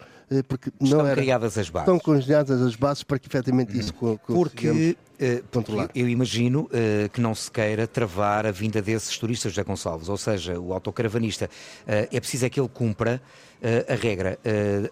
[0.49, 1.88] porque estão não era, criadas as bases.
[1.94, 4.18] Estão criadas as bases para que efetivamente isso uhum.
[4.27, 9.62] Porque Uh, eu imagino uh, que não se queira travar a vinda desses turistas de
[9.62, 13.22] Gonçalves, ou seja, o autocaravanista uh, é preciso é que ele cumpra
[13.88, 14.38] a regra.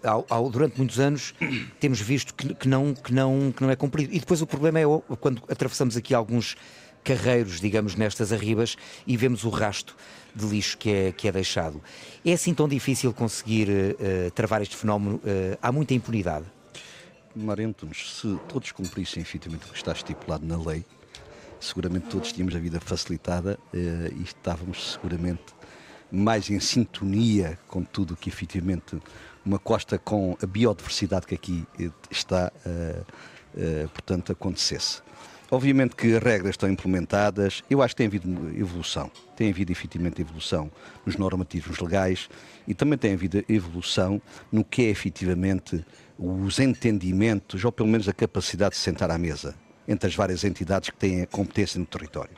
[0.03, 1.35] Ao, ao, durante muitos anos
[1.79, 4.11] temos visto que, que, não, que, não, que não é cumprido.
[4.11, 4.83] E depois o problema é
[5.19, 6.55] quando atravessamos aqui alguns
[7.03, 9.95] carreiros, digamos, nestas arribas e vemos o rasto
[10.33, 11.83] de lixo que é, que é deixado.
[12.25, 13.67] É assim tão difícil conseguir
[14.33, 15.21] travar este fenómeno?
[15.61, 16.45] Há muita impunidade?
[17.35, 20.85] Antunes, se todos cumprissem efetivamente o que está estipulado na lei,
[21.59, 23.77] seguramente todos tínhamos a vida facilitada uh,
[24.15, 25.43] e estávamos seguramente
[26.11, 29.01] mais em sintonia com tudo que efetivamente
[29.43, 31.65] uma costa com a biodiversidade que aqui
[32.11, 32.51] está,
[33.93, 35.01] portanto, acontecesse.
[35.53, 40.21] Obviamente que as regras estão implementadas, eu acho que tem havido evolução, tem havido efetivamente
[40.21, 40.71] evolução
[41.05, 42.29] nos normativos legais
[42.67, 45.85] e também tem havido evolução no que é efetivamente
[46.17, 49.55] os entendimentos ou pelo menos a capacidade de sentar à mesa
[49.87, 52.35] entre as várias entidades que têm a competência no território.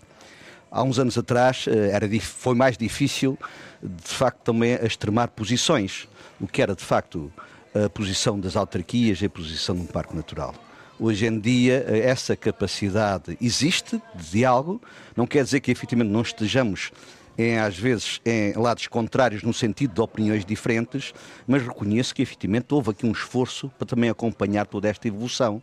[0.71, 3.37] Há uns anos atrás eh, era, foi mais difícil,
[3.81, 6.07] de facto, também extremar posições,
[6.39, 7.31] o que era, de facto,
[7.73, 10.55] a posição das autarquias e a posição um parque natural.
[10.99, 14.81] Hoje em dia, eh, essa capacidade existe de diálogo,
[15.15, 16.91] não quer dizer que efetivamente não estejamos
[17.37, 21.13] em, às vezes em lados contrários no sentido de opiniões diferentes,
[21.47, 25.61] mas reconheço que efetivamente houve aqui um esforço para também acompanhar toda esta evolução.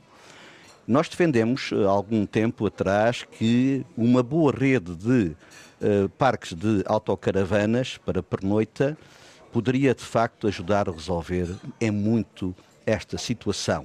[0.86, 5.36] Nós defendemos, há eh, algum tempo atrás, que uma boa rede de
[5.80, 8.98] uh, parques de autocaravanas para pernoita
[9.52, 11.48] poderia de facto ajudar a resolver
[11.80, 12.54] em muito
[12.84, 13.84] esta situação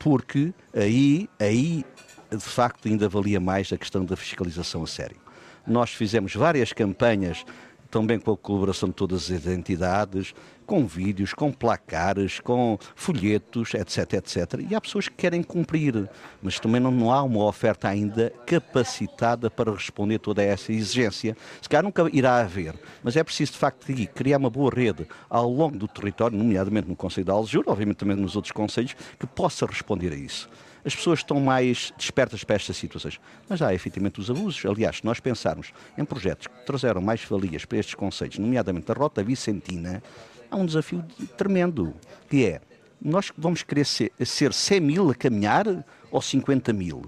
[0.00, 1.84] porque aí, aí
[2.30, 5.18] de facto ainda valia mais a questão da fiscalização a sério.
[5.66, 7.44] Nós fizemos várias campanhas,
[7.90, 10.32] também com a colaboração de todas as entidades,
[10.64, 14.64] com vídeos, com placares, com folhetos, etc, etc.
[14.70, 16.08] E há pessoas que querem cumprir,
[16.40, 21.36] mas também não, não há uma oferta ainda capacitada para responder toda essa exigência.
[21.60, 25.50] Se calhar nunca irá haver, mas é preciso de facto criar uma boa rede ao
[25.50, 29.66] longo do território, nomeadamente no Conselho de Aljur, obviamente também nos outros conselhos, que possa
[29.66, 30.48] responder a isso
[30.84, 33.20] as pessoas estão mais despertas para estas situações.
[33.48, 34.64] Mas há efetivamente os abusos.
[34.64, 38.94] Aliás, se nós pensarmos em projetos que trouxeram mais valias para estes conceitos, nomeadamente a
[38.94, 40.02] Rota Vicentina,
[40.50, 41.04] há um desafio
[41.36, 41.94] tremendo,
[42.28, 42.60] que é,
[43.00, 45.66] nós vamos querer ser, ser 100 mil a caminhar
[46.10, 47.02] ou 50 mil?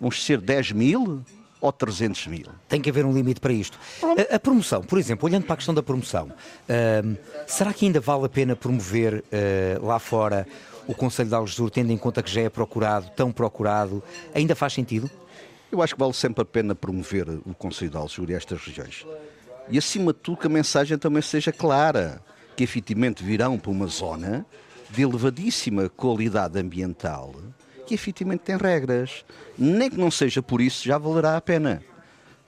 [0.00, 1.24] Vamos ser 10 mil
[1.60, 2.46] ou 300 mil.
[2.68, 3.78] Tem que haver um limite para isto.
[4.02, 8.00] A, a promoção, por exemplo, olhando para a questão da promoção, uh, será que ainda
[8.00, 10.46] vale a pena promover uh, lá fora
[10.88, 14.02] o Conselho de Algesur, tendo em conta que já é procurado, tão procurado?
[14.34, 15.08] Ainda faz sentido?
[15.70, 19.06] Eu acho que vale sempre a pena promover o Conselho de Algesur e estas regiões.
[19.68, 22.22] E acima de tudo que a mensagem também seja clara,
[22.56, 24.46] que efetivamente virão para uma zona
[24.90, 27.34] de elevadíssima qualidade ambiental,
[27.86, 29.26] que efetivamente tem regras.
[29.58, 31.82] Nem que não seja por isso, já valerá a pena.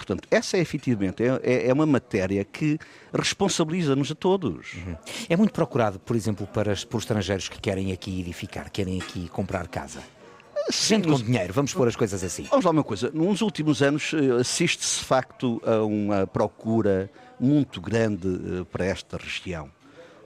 [0.00, 2.78] Portanto, essa é efetivamente é, é, uma matéria que
[3.12, 4.72] responsabiliza-nos a todos.
[4.74, 4.96] Uhum.
[5.28, 9.68] É muito procurado, por exemplo, para, por estrangeiros que querem aqui edificar, querem aqui comprar
[9.68, 10.00] casa.
[10.70, 12.44] Sim, Gente com dinheiro, vamos pôr as coisas assim.
[12.44, 17.80] Vamos lá uma coisa, nos últimos anos eh, assiste-se de facto a uma procura muito
[17.80, 19.70] grande eh, para esta região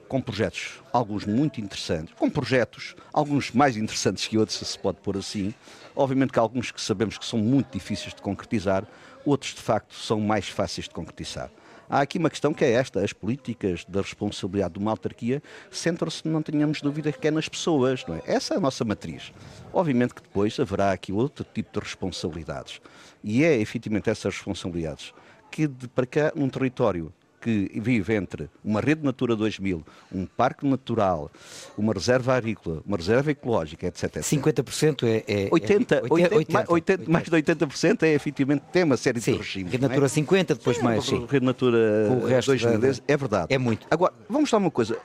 [0.07, 4.99] com projetos, alguns muito interessantes, com projetos, alguns mais interessantes que outros, se se pode
[5.01, 5.53] pôr assim.
[5.95, 8.85] Obviamente que há alguns que sabemos que são muito difíceis de concretizar,
[9.25, 11.49] outros de facto são mais fáceis de concretizar.
[11.89, 16.27] Há aqui uma questão que é esta: as políticas da responsabilidade de uma autarquia centram-se,
[16.27, 18.21] não tenhamos dúvida, que é nas pessoas, não é?
[18.25, 19.31] Essa é a nossa matriz.
[19.71, 22.81] Obviamente que depois haverá aqui outro tipo de responsabilidades.
[23.23, 25.13] E é efetivamente essas responsabilidades
[25.51, 27.13] que, de, para cá, num território
[27.45, 31.29] que vive entre uma rede Natura 2000, um parque natural,
[31.77, 34.15] uma reserva agrícola, uma reserva ecológica, etc.
[34.15, 34.23] etc.
[34.23, 38.83] 50% é, é, 80, é 80, 80, mais, 80, mais de 80% é efetivamente tem
[38.83, 39.71] uma série sim, de regimes.
[39.71, 40.09] Rede Natura é?
[40.09, 41.05] 50, depois sim, mais.
[41.05, 41.27] Sim.
[41.29, 41.77] Rede Natura
[42.09, 42.87] o resto 2000, da...
[43.07, 43.53] é verdade.
[43.53, 43.85] É muito.
[43.91, 44.97] Agora, vamos dar uma coisa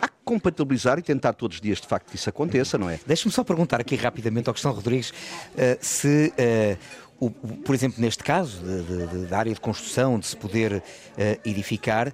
[0.00, 3.00] há que compatibilizar e tentar todos os dias de facto que isso aconteça, não é?
[3.04, 8.24] Deixe-me só perguntar aqui rapidamente ao Questão Rodrigues uh, se uh, o, por exemplo, neste
[8.24, 8.62] caso,
[9.28, 10.82] da área de construção, de se poder uh,
[11.44, 12.12] edificar, uh,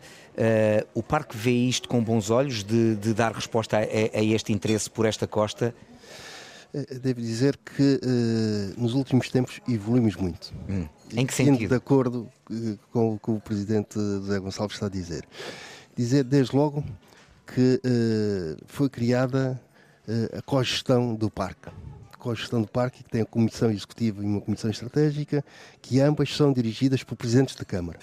[0.95, 4.91] o Parque vê isto com bons olhos, de, de dar resposta a, a, este interesse
[4.91, 5.73] por esta costa?
[6.75, 10.53] Eh, devo dizer que uh, nos últimos tempos evoluímos muito.
[10.69, 10.89] Hum.
[11.15, 11.69] Em que sentido?
[11.69, 12.29] De acordo
[12.93, 15.25] com o que o Presidente José Gonçalves está a dizer.
[15.97, 16.85] Dizer, desde logo,
[17.47, 17.81] que
[18.67, 19.59] foi criada
[20.37, 21.71] a cogestão do parque
[22.31, 25.45] a gestão do parque, que tem a comissão executiva e uma comissão estratégica,
[25.81, 27.99] que ambas são dirigidas por presidentes da Câmara.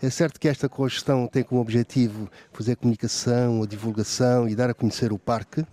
[0.00, 4.70] É certo que esta cogestão tem como objetivo fazer a comunicação, a divulgação e dar
[4.70, 5.64] a conhecer o parque,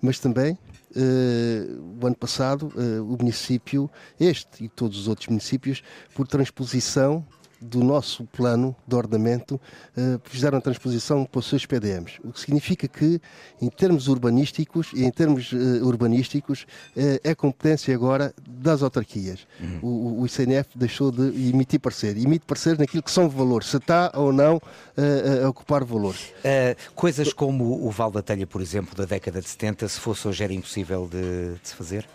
[0.00, 0.56] mas também
[0.94, 1.66] eh,
[2.00, 5.82] o ano passado eh, o município, este e todos os outros municípios,
[6.14, 7.26] por transposição
[7.60, 12.40] do nosso plano de ordenamento uh, fizeram a transposição para os seus PDMs, o que
[12.40, 13.20] significa que,
[13.60, 16.62] em termos urbanísticos e em termos uh, urbanísticos,
[16.96, 19.46] uh, é competência agora das autarquias.
[19.60, 19.78] Uhum.
[19.82, 24.12] O, o, ICNF deixou de emitir parecer, emite parecer naquilo que são valores, se está
[24.14, 24.60] ou não
[25.44, 26.32] a ocupar valores.
[26.94, 30.44] coisas como o Val da Telha, por exemplo, da década de 70, se fosse hoje
[30.44, 32.06] era impossível de, de se fazer?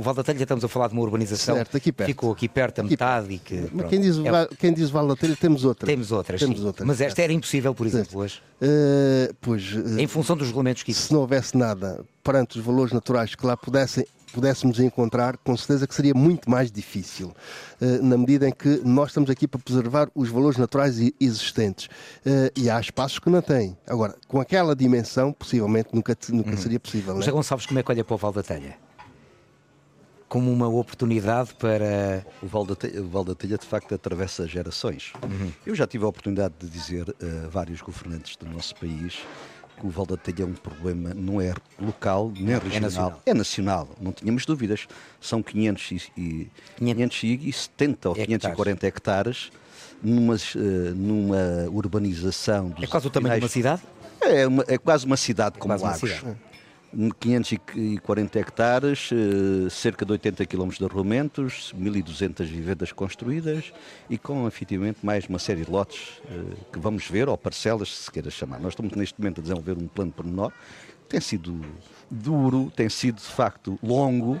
[0.00, 2.08] O Val da Telha, estamos a falar de uma urbanização certo, aqui perto.
[2.08, 3.34] ficou aqui perto, a metade.
[3.34, 4.48] E que, quem diz, é...
[4.58, 5.86] quem diz Val da Telha, temos outras.
[5.86, 8.40] Temos outras, temos outras Mas esta era impossível, por exemplo, hoje?
[8.62, 12.94] Uh, pois, uh, em função dos regulamentos que Se não houvesse nada perante os valores
[12.94, 17.34] naturais que lá pudessem pudéssemos encontrar, com certeza que seria muito mais difícil,
[17.80, 21.88] eh, na medida em que nós estamos aqui para preservar os valores naturais existentes.
[22.54, 23.76] E há espaços que não têm.
[23.88, 26.56] Agora, com aquela dimensão, possivelmente nunca, nunca uhum.
[26.56, 27.16] seria possível.
[27.16, 28.76] José Gonçalves, como é que olha para o Val da Telha?
[30.30, 32.24] Como uma oportunidade para.
[32.40, 35.12] O Val da Telha, Val da Telha de facto atravessa gerações.
[35.24, 35.50] Uhum.
[35.66, 39.18] Eu já tive a oportunidade de dizer a vários governantes do nosso país
[39.78, 43.22] que o Val da Telha é um problema, não é local nem regional, é nacional.
[43.26, 44.86] é nacional, não tínhamos dúvidas.
[45.20, 49.50] São 500 e, 570 ou 540 hectares
[50.00, 52.72] numa, eh, numa urbanização.
[52.80, 53.82] É quase o tamanho de uma cidade?
[54.20, 56.22] É, uma, é quase uma cidade é como Lagos.
[57.20, 63.72] 540 hectares, eh, cerca de 80 km de arruamentos, 1.200 vivendas construídas
[64.08, 68.10] e com efetivamente mais uma série de lotes eh, que vamos ver, ou parcelas, se
[68.10, 68.58] queira chamar.
[68.60, 70.52] Nós estamos neste momento a desenvolver um plano pormenor,
[71.08, 71.60] tem sido
[72.10, 74.40] duro, tem sido de facto longo,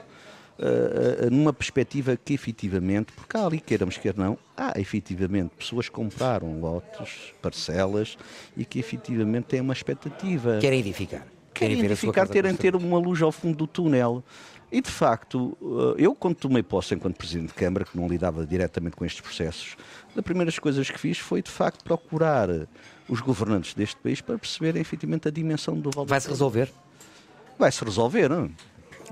[0.60, 5.94] uh, numa perspectiva que efetivamente, porque há ali, queiramos quer não, há efetivamente pessoas que
[5.94, 8.16] compraram lotes, parcelas
[8.56, 10.58] e que efetivamente têm uma expectativa.
[10.60, 11.26] Querem edificar.
[11.60, 14.24] Querem, querem edificar, terem ter uma luz ao fundo do túnel.
[14.72, 15.56] E de facto,
[15.98, 19.76] eu quando tomei posse enquanto Presidente de Câmara, que não lidava diretamente com estes processos,
[20.14, 22.48] das primeiras coisas que fiz foi de facto procurar
[23.08, 26.72] os governantes deste país para perceberem efetivamente a dimensão do Val Vai-se resolver?
[27.58, 28.50] Vai-se resolver, não?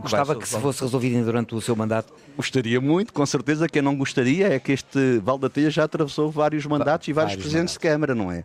[0.01, 2.15] Gostava que se fosse resolvido durante o seu mandato?
[2.37, 3.69] Gostaria muito, com certeza.
[3.69, 7.35] Quem não gostaria é que este Val da Telha já atravessou vários mandatos e vários,
[7.35, 7.75] presidentes mandatos.
[7.75, 8.45] de Câmara, não é?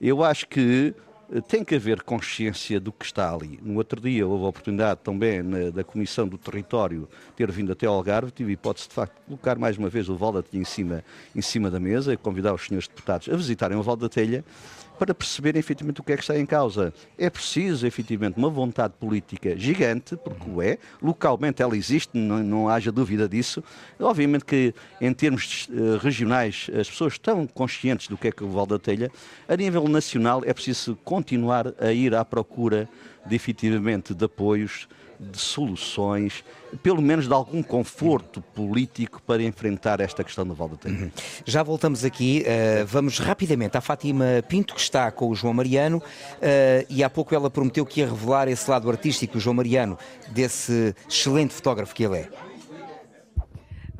[0.00, 1.05] Eu acho que eh,
[1.48, 3.58] tem que haver consciência do que está ali.
[3.62, 7.86] No outro dia houve a oportunidade também na, da Comissão do Território ter vindo até
[7.86, 10.42] ao Algarve, tive a hipótese de facto de colocar mais uma vez o Val da
[10.42, 11.04] Telha em cima,
[11.34, 14.44] em cima da mesa e convidar os senhores deputados a visitarem o Val da Telha
[14.98, 16.92] para perceber efetivamente o que é que está em causa.
[17.18, 22.68] É preciso efetivamente uma vontade política gigante, porque o é, localmente ela existe, não, não
[22.68, 23.62] haja dúvida disso.
[24.00, 28.48] Obviamente que em termos uh, regionais as pessoas estão conscientes do que é que o
[28.48, 29.10] Val da Telha.
[29.48, 32.88] A nível nacional é preciso continuar a ir à procura
[33.26, 34.88] de efetivamente de apoios
[35.18, 36.44] de soluções,
[36.82, 41.04] pelo menos de algum conforto político para enfrentar esta questão do Val do Tempo.
[41.04, 41.10] Uhum.
[41.44, 45.98] Já voltamos aqui, uh, vamos rapidamente à Fátima Pinto, que está com o João Mariano,
[45.98, 49.98] uh, e há pouco ela prometeu que ia revelar esse lado artístico do João Mariano,
[50.28, 52.28] desse excelente fotógrafo que ele é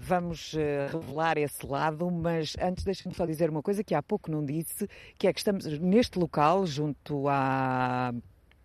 [0.06, 0.58] vamos uh,
[0.92, 4.88] revelar esse lado, mas antes deixe-me só dizer uma coisa que há pouco não disse,
[5.18, 8.14] que é que estamos neste local, junto à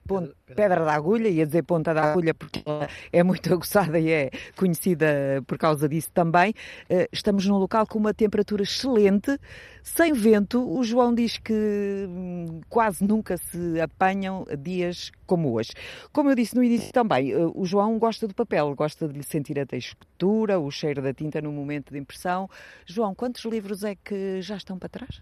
[0.07, 4.09] Ponto, pedra da agulha, ia dizer ponta da agulha porque ela é muito aguçada e
[4.09, 6.53] é conhecida por causa disso também.
[6.89, 9.37] Eh, estamos num local com uma temperatura excelente,
[9.83, 10.67] sem vento.
[10.67, 15.71] O João diz que hum, quase nunca se apanham dias como hoje.
[16.11, 19.23] Como eu disse no início também, eh, o João gosta do papel, gosta de lhe
[19.23, 22.49] sentir a textura, o cheiro da tinta no momento de impressão.
[22.85, 25.21] João, quantos livros é que já estão para trás?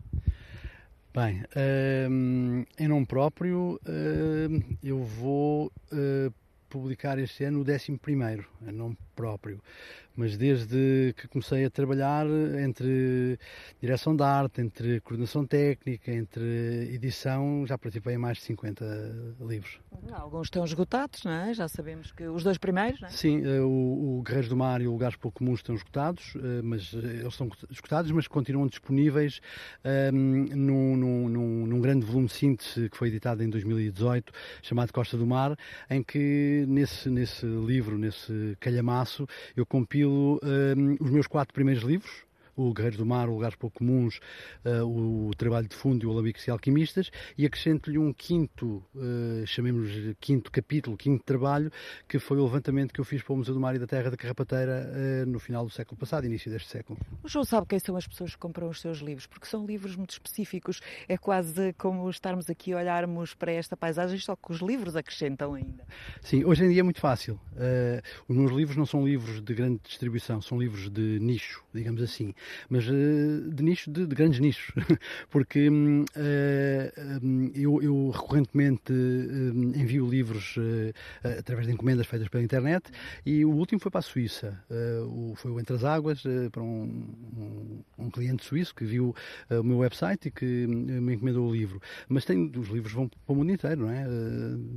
[1.11, 1.43] Bem,
[2.07, 6.31] um, em nome próprio, um, eu vou uh,
[6.69, 9.59] publicar este ano o 11 primeiro, em nome próprio
[10.19, 12.25] mas desde que comecei a trabalhar
[12.61, 13.39] entre
[13.81, 19.79] direção de arte, entre coordenação técnica, entre edição, já participei em mais de 50 livros.
[20.11, 21.53] Alguns estão esgotados, não é?
[21.53, 23.11] Já sabemos que os dois primeiros, não é?
[23.11, 26.61] Sim, eh, o, o Guerreiros do Mar e o Lugares Pouco Comuns estão esgotados, eh,
[26.63, 29.39] mas eh, eles estão esgotados, mas continuam disponíveis
[30.13, 35.15] um, num, num, num, grande volume de síntese que foi editado em 2018, chamado Costa
[35.15, 35.57] do Mar,
[35.89, 42.11] em que nesse, nesse livro, nesse calhamaço, eu compilo um, os meus quatro primeiros livros,
[42.59, 44.19] o Guerreiros do Mar, o Lugares Pouco Comuns,
[44.65, 49.45] uh, o Trabalho de Fundo e o Alambiques e Alquimistas, e acrescento-lhe um quinto, uh,
[49.45, 49.89] chamemos
[50.19, 51.71] quinto capítulo, quinto trabalho,
[52.07, 54.11] que foi o levantamento que eu fiz para o Museu do Mar e da Terra
[54.11, 56.99] da Carrapateira uh, no final do século passado, início deste século.
[57.23, 59.95] O João sabe quem são as pessoas que compram os seus livros, porque são livros
[59.95, 64.59] muito específicos, é quase como estarmos aqui a olharmos para esta paisagem, só que os
[64.59, 65.85] livros acrescentam ainda.
[66.21, 67.39] Sim, hoje em dia é muito fácil.
[68.27, 72.33] os meus livros não são livros de grande distribuição, são livros de nicho, digamos assim
[72.69, 74.73] mas uh, de nicho, de, de, grandes nichos,
[75.29, 80.55] porque uh, eu, eu, recorrentemente uh, envio livros
[81.37, 82.89] através de encomendas feitas pela internet
[83.25, 84.63] e o último foi para a Suíça,
[85.07, 87.05] o, foi o Entre as Águas, para um,
[87.37, 89.15] um, um, cliente suíço que viu
[89.49, 91.81] o meu website e que me encomendou o livro.
[92.07, 94.05] Mas tem, os livros vão para o mundo inteiro, não é?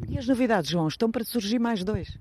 [0.08, 0.88] E as novidades, João?
[0.88, 2.18] Estão para surgir mais dois?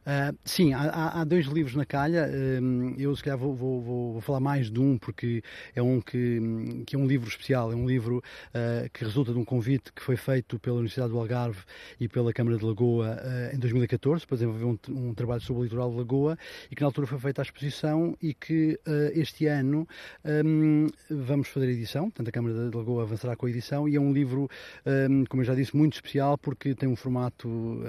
[0.00, 2.26] Uh, sim, há, há, dois livros na calha.
[2.26, 5.42] Uh, eu, se calhar, vou, vou, vou, falar mais de um, porque
[5.74, 7.70] é um que, que é um livro especial.
[7.70, 11.18] É um livro uh, que resulta de um convite que foi feito pela Universidade do
[11.18, 11.60] Algarve
[11.98, 13.18] e pela Câmara de Lagoa
[13.52, 16.38] em 2014 para desenvolver um, um, trabalho sobre o litoral de Lagoa
[16.70, 18.78] e que na altura foi feita a exposição e que
[19.12, 19.86] este ano
[20.24, 22.04] um, vamos fazer a edição.
[22.04, 24.48] Portanto, a Câmara de Lagoa avançará com a edição e é um livro,
[25.28, 27.82] como eu já disse, muito especial porque tem um formato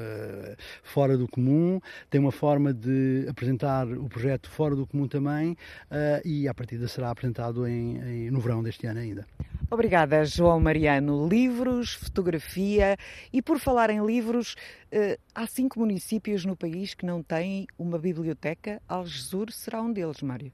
[0.84, 1.80] fora do comum
[2.10, 6.88] tem uma forma de apresentar o projeto fora do comum também uh, e a partida
[6.88, 9.26] será apresentado em, em, no verão deste ano ainda.
[9.70, 11.28] Obrigada, João Mariano.
[11.28, 12.98] Livros, fotografia
[13.32, 14.56] e por falar em livros,
[14.92, 18.82] uh, há cinco municípios no país que não têm uma biblioteca.
[18.88, 20.52] Algesur será um deles, Mário.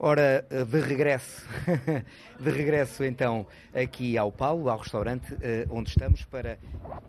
[0.00, 1.44] Ora, eh, de regresso,
[2.38, 3.44] de regresso então
[3.74, 6.56] aqui ao Paulo, ao restaurante eh, onde estamos, para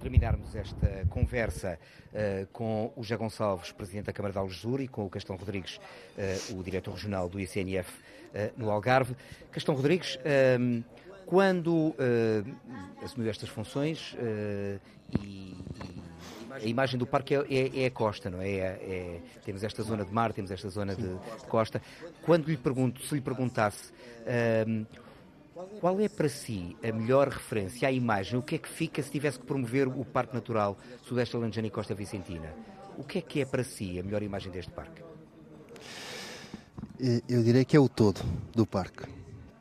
[0.01, 1.77] terminarmos esta conversa
[2.11, 5.79] eh, com o José Gonçalves, Presidente da Câmara de Algesur, e com o Castão Rodrigues,
[6.49, 7.91] o Diretor Regional do ICNF
[8.57, 9.15] no Algarve.
[9.51, 10.17] Castão Rodrigues,
[11.25, 11.95] quando
[13.03, 14.15] assumiu estas funções
[15.21, 15.55] e
[16.51, 18.49] a imagem do parque é, é, é a costa, não é?
[18.49, 18.59] é?
[18.59, 19.21] é?
[19.45, 21.81] Temos esta zona de mar, temos esta zona de, de costa.
[22.23, 23.91] Quando lhe pergunto, se lhe perguntasse
[24.67, 24.85] um,
[25.79, 29.11] qual é para si a melhor referência à imagem, o que é que fica se
[29.11, 32.53] tivesse que promover o Parque Natural Sudeste Alentejano e Costa Vicentina?
[32.97, 35.01] O que é que é para si a melhor imagem deste parque?
[37.29, 38.19] Eu diria que é o todo
[38.53, 39.05] do parque,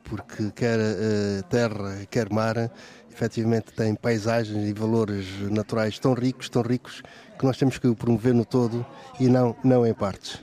[0.02, 2.70] porque quer uh, terra, quer mar,
[3.18, 7.02] efetivamente tem paisagens e valores naturais tão ricos, tão ricos,
[7.36, 8.86] que nós temos que o promover no todo
[9.18, 10.36] e não, não em partes.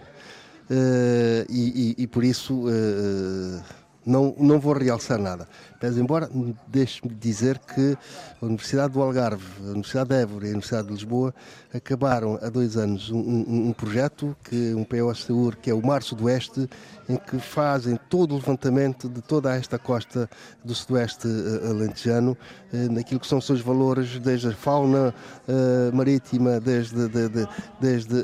[0.69, 3.63] Uh, e, e, e, por isso uh,
[4.05, 5.47] não, não vou realçar nada.
[5.81, 6.29] Mas embora
[6.67, 7.95] deixe-me dizer que
[8.41, 11.33] a Universidade do Algarve, a Universidade de Évora e a Universidade de Lisboa
[11.73, 16.01] acabaram há dois anos um, um, um projeto, que um POSTUR, que é o Mar
[16.01, 16.67] Sudoeste,
[17.07, 20.29] em que fazem todo o levantamento de toda esta costa
[20.63, 22.37] do Sudoeste uh, alentejano,
[22.73, 25.13] uh, naquilo que são os seus valores, desde a fauna
[25.47, 27.47] uh, marítima, desde, de, de,
[27.79, 28.15] desde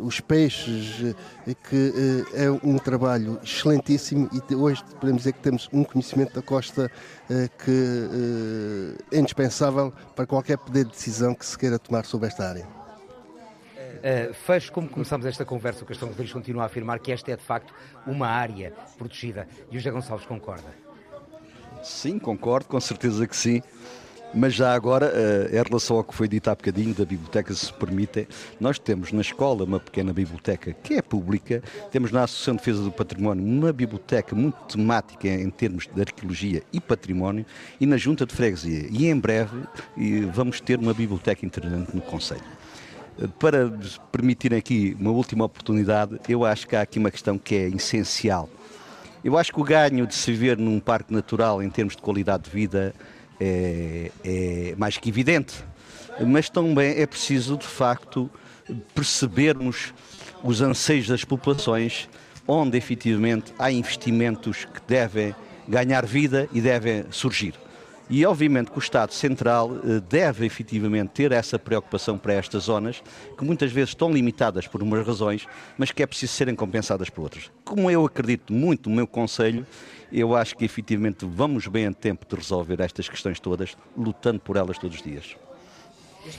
[0.00, 1.14] os peixes,
[1.68, 6.90] que é um trabalho excelentíssimo e hoje podemos dizer que temos um conhecimento da costa
[7.64, 12.85] que é indispensável para qualquer poder de decisão que se queira tomar sobre esta área.
[14.06, 17.36] Uh, fecho como começamos esta conversa, o Castelo Rodrigues continua a afirmar que esta é
[17.36, 17.74] de facto
[18.06, 19.48] uma área protegida.
[19.68, 20.68] E o José Gonçalves concorda?
[21.82, 23.60] Sim, concordo, com certeza que sim.
[24.32, 27.72] Mas já agora, uh, em relação ao que foi dito há bocadinho da biblioteca, se
[27.72, 28.28] permite,
[28.60, 32.84] nós temos na escola uma pequena biblioteca que é pública, temos na Associação de Defesa
[32.84, 37.44] do Património uma biblioteca muito temática em termos de arqueologia e património
[37.80, 38.86] e na Junta de Freguesia.
[38.88, 39.64] E em breve
[40.32, 42.55] vamos ter uma biblioteca itinerante no Conselho.
[43.38, 43.70] Para
[44.12, 48.48] permitir aqui uma última oportunidade, eu acho que há aqui uma questão que é essencial.
[49.24, 52.44] Eu acho que o ganho de se viver num parque natural em termos de qualidade
[52.44, 52.94] de vida
[53.40, 55.64] é, é mais que evidente,
[56.26, 58.30] mas também é preciso, de facto,
[58.94, 59.94] percebermos
[60.42, 62.08] os anseios das populações,
[62.46, 65.34] onde efetivamente há investimentos que devem
[65.66, 67.54] ganhar vida e devem surgir.
[68.08, 73.02] E obviamente que o Estado Central eh, deve efetivamente ter essa preocupação para estas zonas,
[73.36, 75.46] que muitas vezes estão limitadas por umas razões,
[75.76, 77.50] mas que é preciso serem compensadas por outras.
[77.64, 79.66] Como eu acredito muito no meu Conselho,
[80.12, 84.56] eu acho que efetivamente vamos bem a tempo de resolver estas questões todas, lutando por
[84.56, 85.36] elas todos os dias.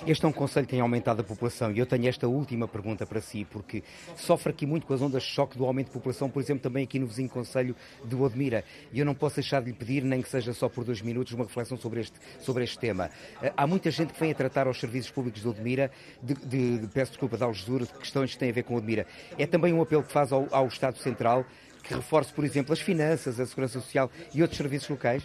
[0.06, 3.06] Este é um conselho que tem aumentado a população e eu tenho esta última pergunta
[3.06, 3.84] para si, porque
[4.16, 6.84] sofre aqui muito com as ondas de choque do aumento de população, por exemplo, também
[6.84, 8.64] aqui no vizinho conselho de Odmira.
[8.92, 11.34] E eu não posso deixar de lhe pedir, nem que seja só por dois minutos,
[11.34, 13.10] uma reflexão sobre este, sobre este tema.
[13.42, 16.78] Eh, há muita gente que vem a tratar aos serviços públicos de Odmira, de, de,
[16.80, 19.06] de peço desculpa, de Algesura, de questões que têm a ver com Odmira.
[19.38, 21.46] É também um apelo que faz ao, ao Estado Central
[21.84, 25.24] que reforce, por exemplo, as finanças, a segurança social e outros serviços locais?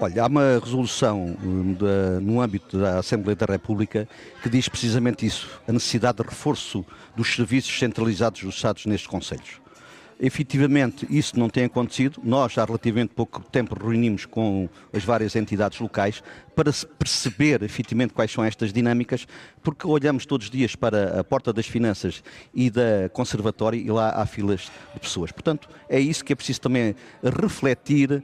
[0.00, 1.76] Olha, há uma resolução hum,
[2.20, 4.08] no âmbito da Assembleia da República
[4.42, 6.84] que diz precisamente isso, a necessidade de reforço
[7.16, 9.64] dos serviços centralizados dos Estados nestes Conselhos.
[10.18, 12.20] Efetivamente, isso não tem acontecido.
[12.22, 16.22] Nós, há relativamente pouco tempo, reunimos com as várias entidades locais
[16.54, 19.26] para perceber efetivamente quais são estas dinâmicas,
[19.62, 22.22] porque olhamos todos os dias para a porta das finanças
[22.54, 25.32] e da conservatória e lá há filas de pessoas.
[25.32, 28.22] Portanto, é isso que é preciso também refletir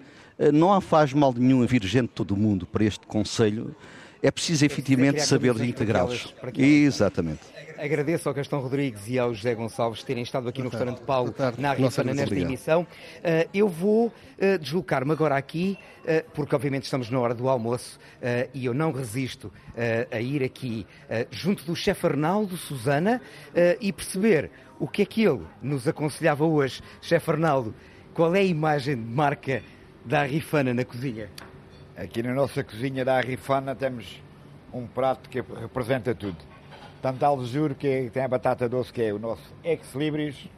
[0.52, 3.74] não faz mal nenhum vir gente de todo o mundo para este Conselho.
[4.22, 6.34] É preciso efetivamente saber integrá-los.
[6.56, 7.40] Exatamente.
[7.78, 11.72] Agradeço ao Gastão Rodrigues e ao José Gonçalves terem estado aqui no restaurante Paulo, na
[11.72, 12.50] Rifana, nesta obrigado.
[12.50, 12.82] emissão.
[12.82, 17.98] Uh, eu vou uh, deslocar-me agora aqui, uh, porque obviamente estamos na hora do almoço
[18.52, 19.50] e eu não resisto
[20.10, 20.86] a ir aqui
[21.30, 23.20] junto do chefe Arnaldo Susana
[23.80, 26.82] e perceber o que é que ele nos aconselhava hoje.
[27.00, 27.74] Chefe Arnaldo,
[28.12, 29.62] qual é a imagem de marca
[30.04, 31.28] da Arrifana na cozinha?
[31.96, 34.22] Aqui na nossa cozinha da Arrifana temos
[34.72, 36.38] um prato que representa tudo.
[37.02, 37.28] Tanto a
[37.74, 40.48] que é, tem a batata doce, que é o nosso ex-libris,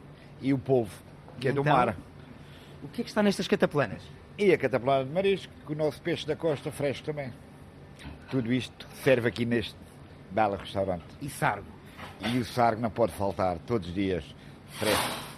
[0.41, 0.91] e o polvo,
[1.39, 1.97] que então, é do então, mar.
[2.83, 4.01] O que é que está nestas cataplanas?
[4.37, 7.31] E a cataplana de marisco, com o nosso peixe da costa fresco também.
[8.29, 9.75] Tudo isto serve aqui neste
[10.31, 11.05] belo restaurante.
[11.21, 11.67] E sargo?
[12.19, 14.23] E o sargo não pode faltar, todos os dias,
[14.71, 15.32] fresco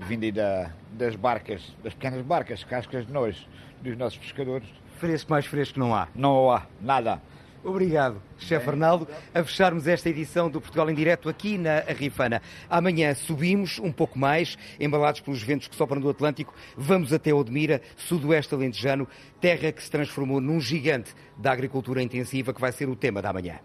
[0.00, 3.46] vindo da, das barcas, das pequenas barcas, cascas de nós,
[3.82, 4.68] dos nossos pescadores.
[4.98, 6.08] Fresco mais fresco não há?
[6.14, 7.20] Não há, nada.
[7.62, 12.40] Obrigado, Chefe Arnaldo, a fecharmos esta edição do Portugal em Direto aqui na Rifana.
[12.70, 17.82] Amanhã subimos um pouco mais, embalados pelos ventos que sopram do Atlântico, vamos até Odmira,
[17.96, 19.06] sudoeste alentejano,
[19.42, 23.30] terra que se transformou num gigante da agricultura intensiva que vai ser o tema da
[23.30, 23.58] manhã.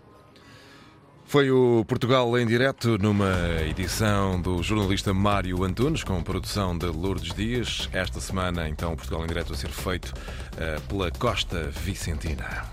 [1.27, 3.33] Foi o Portugal em direto numa
[3.67, 7.89] edição do jornalista Mário Antunes, com produção de Lourdes Dias.
[7.91, 12.63] Esta semana, então, o Portugal em direto a ser feito uh, pela Costa Vicentina.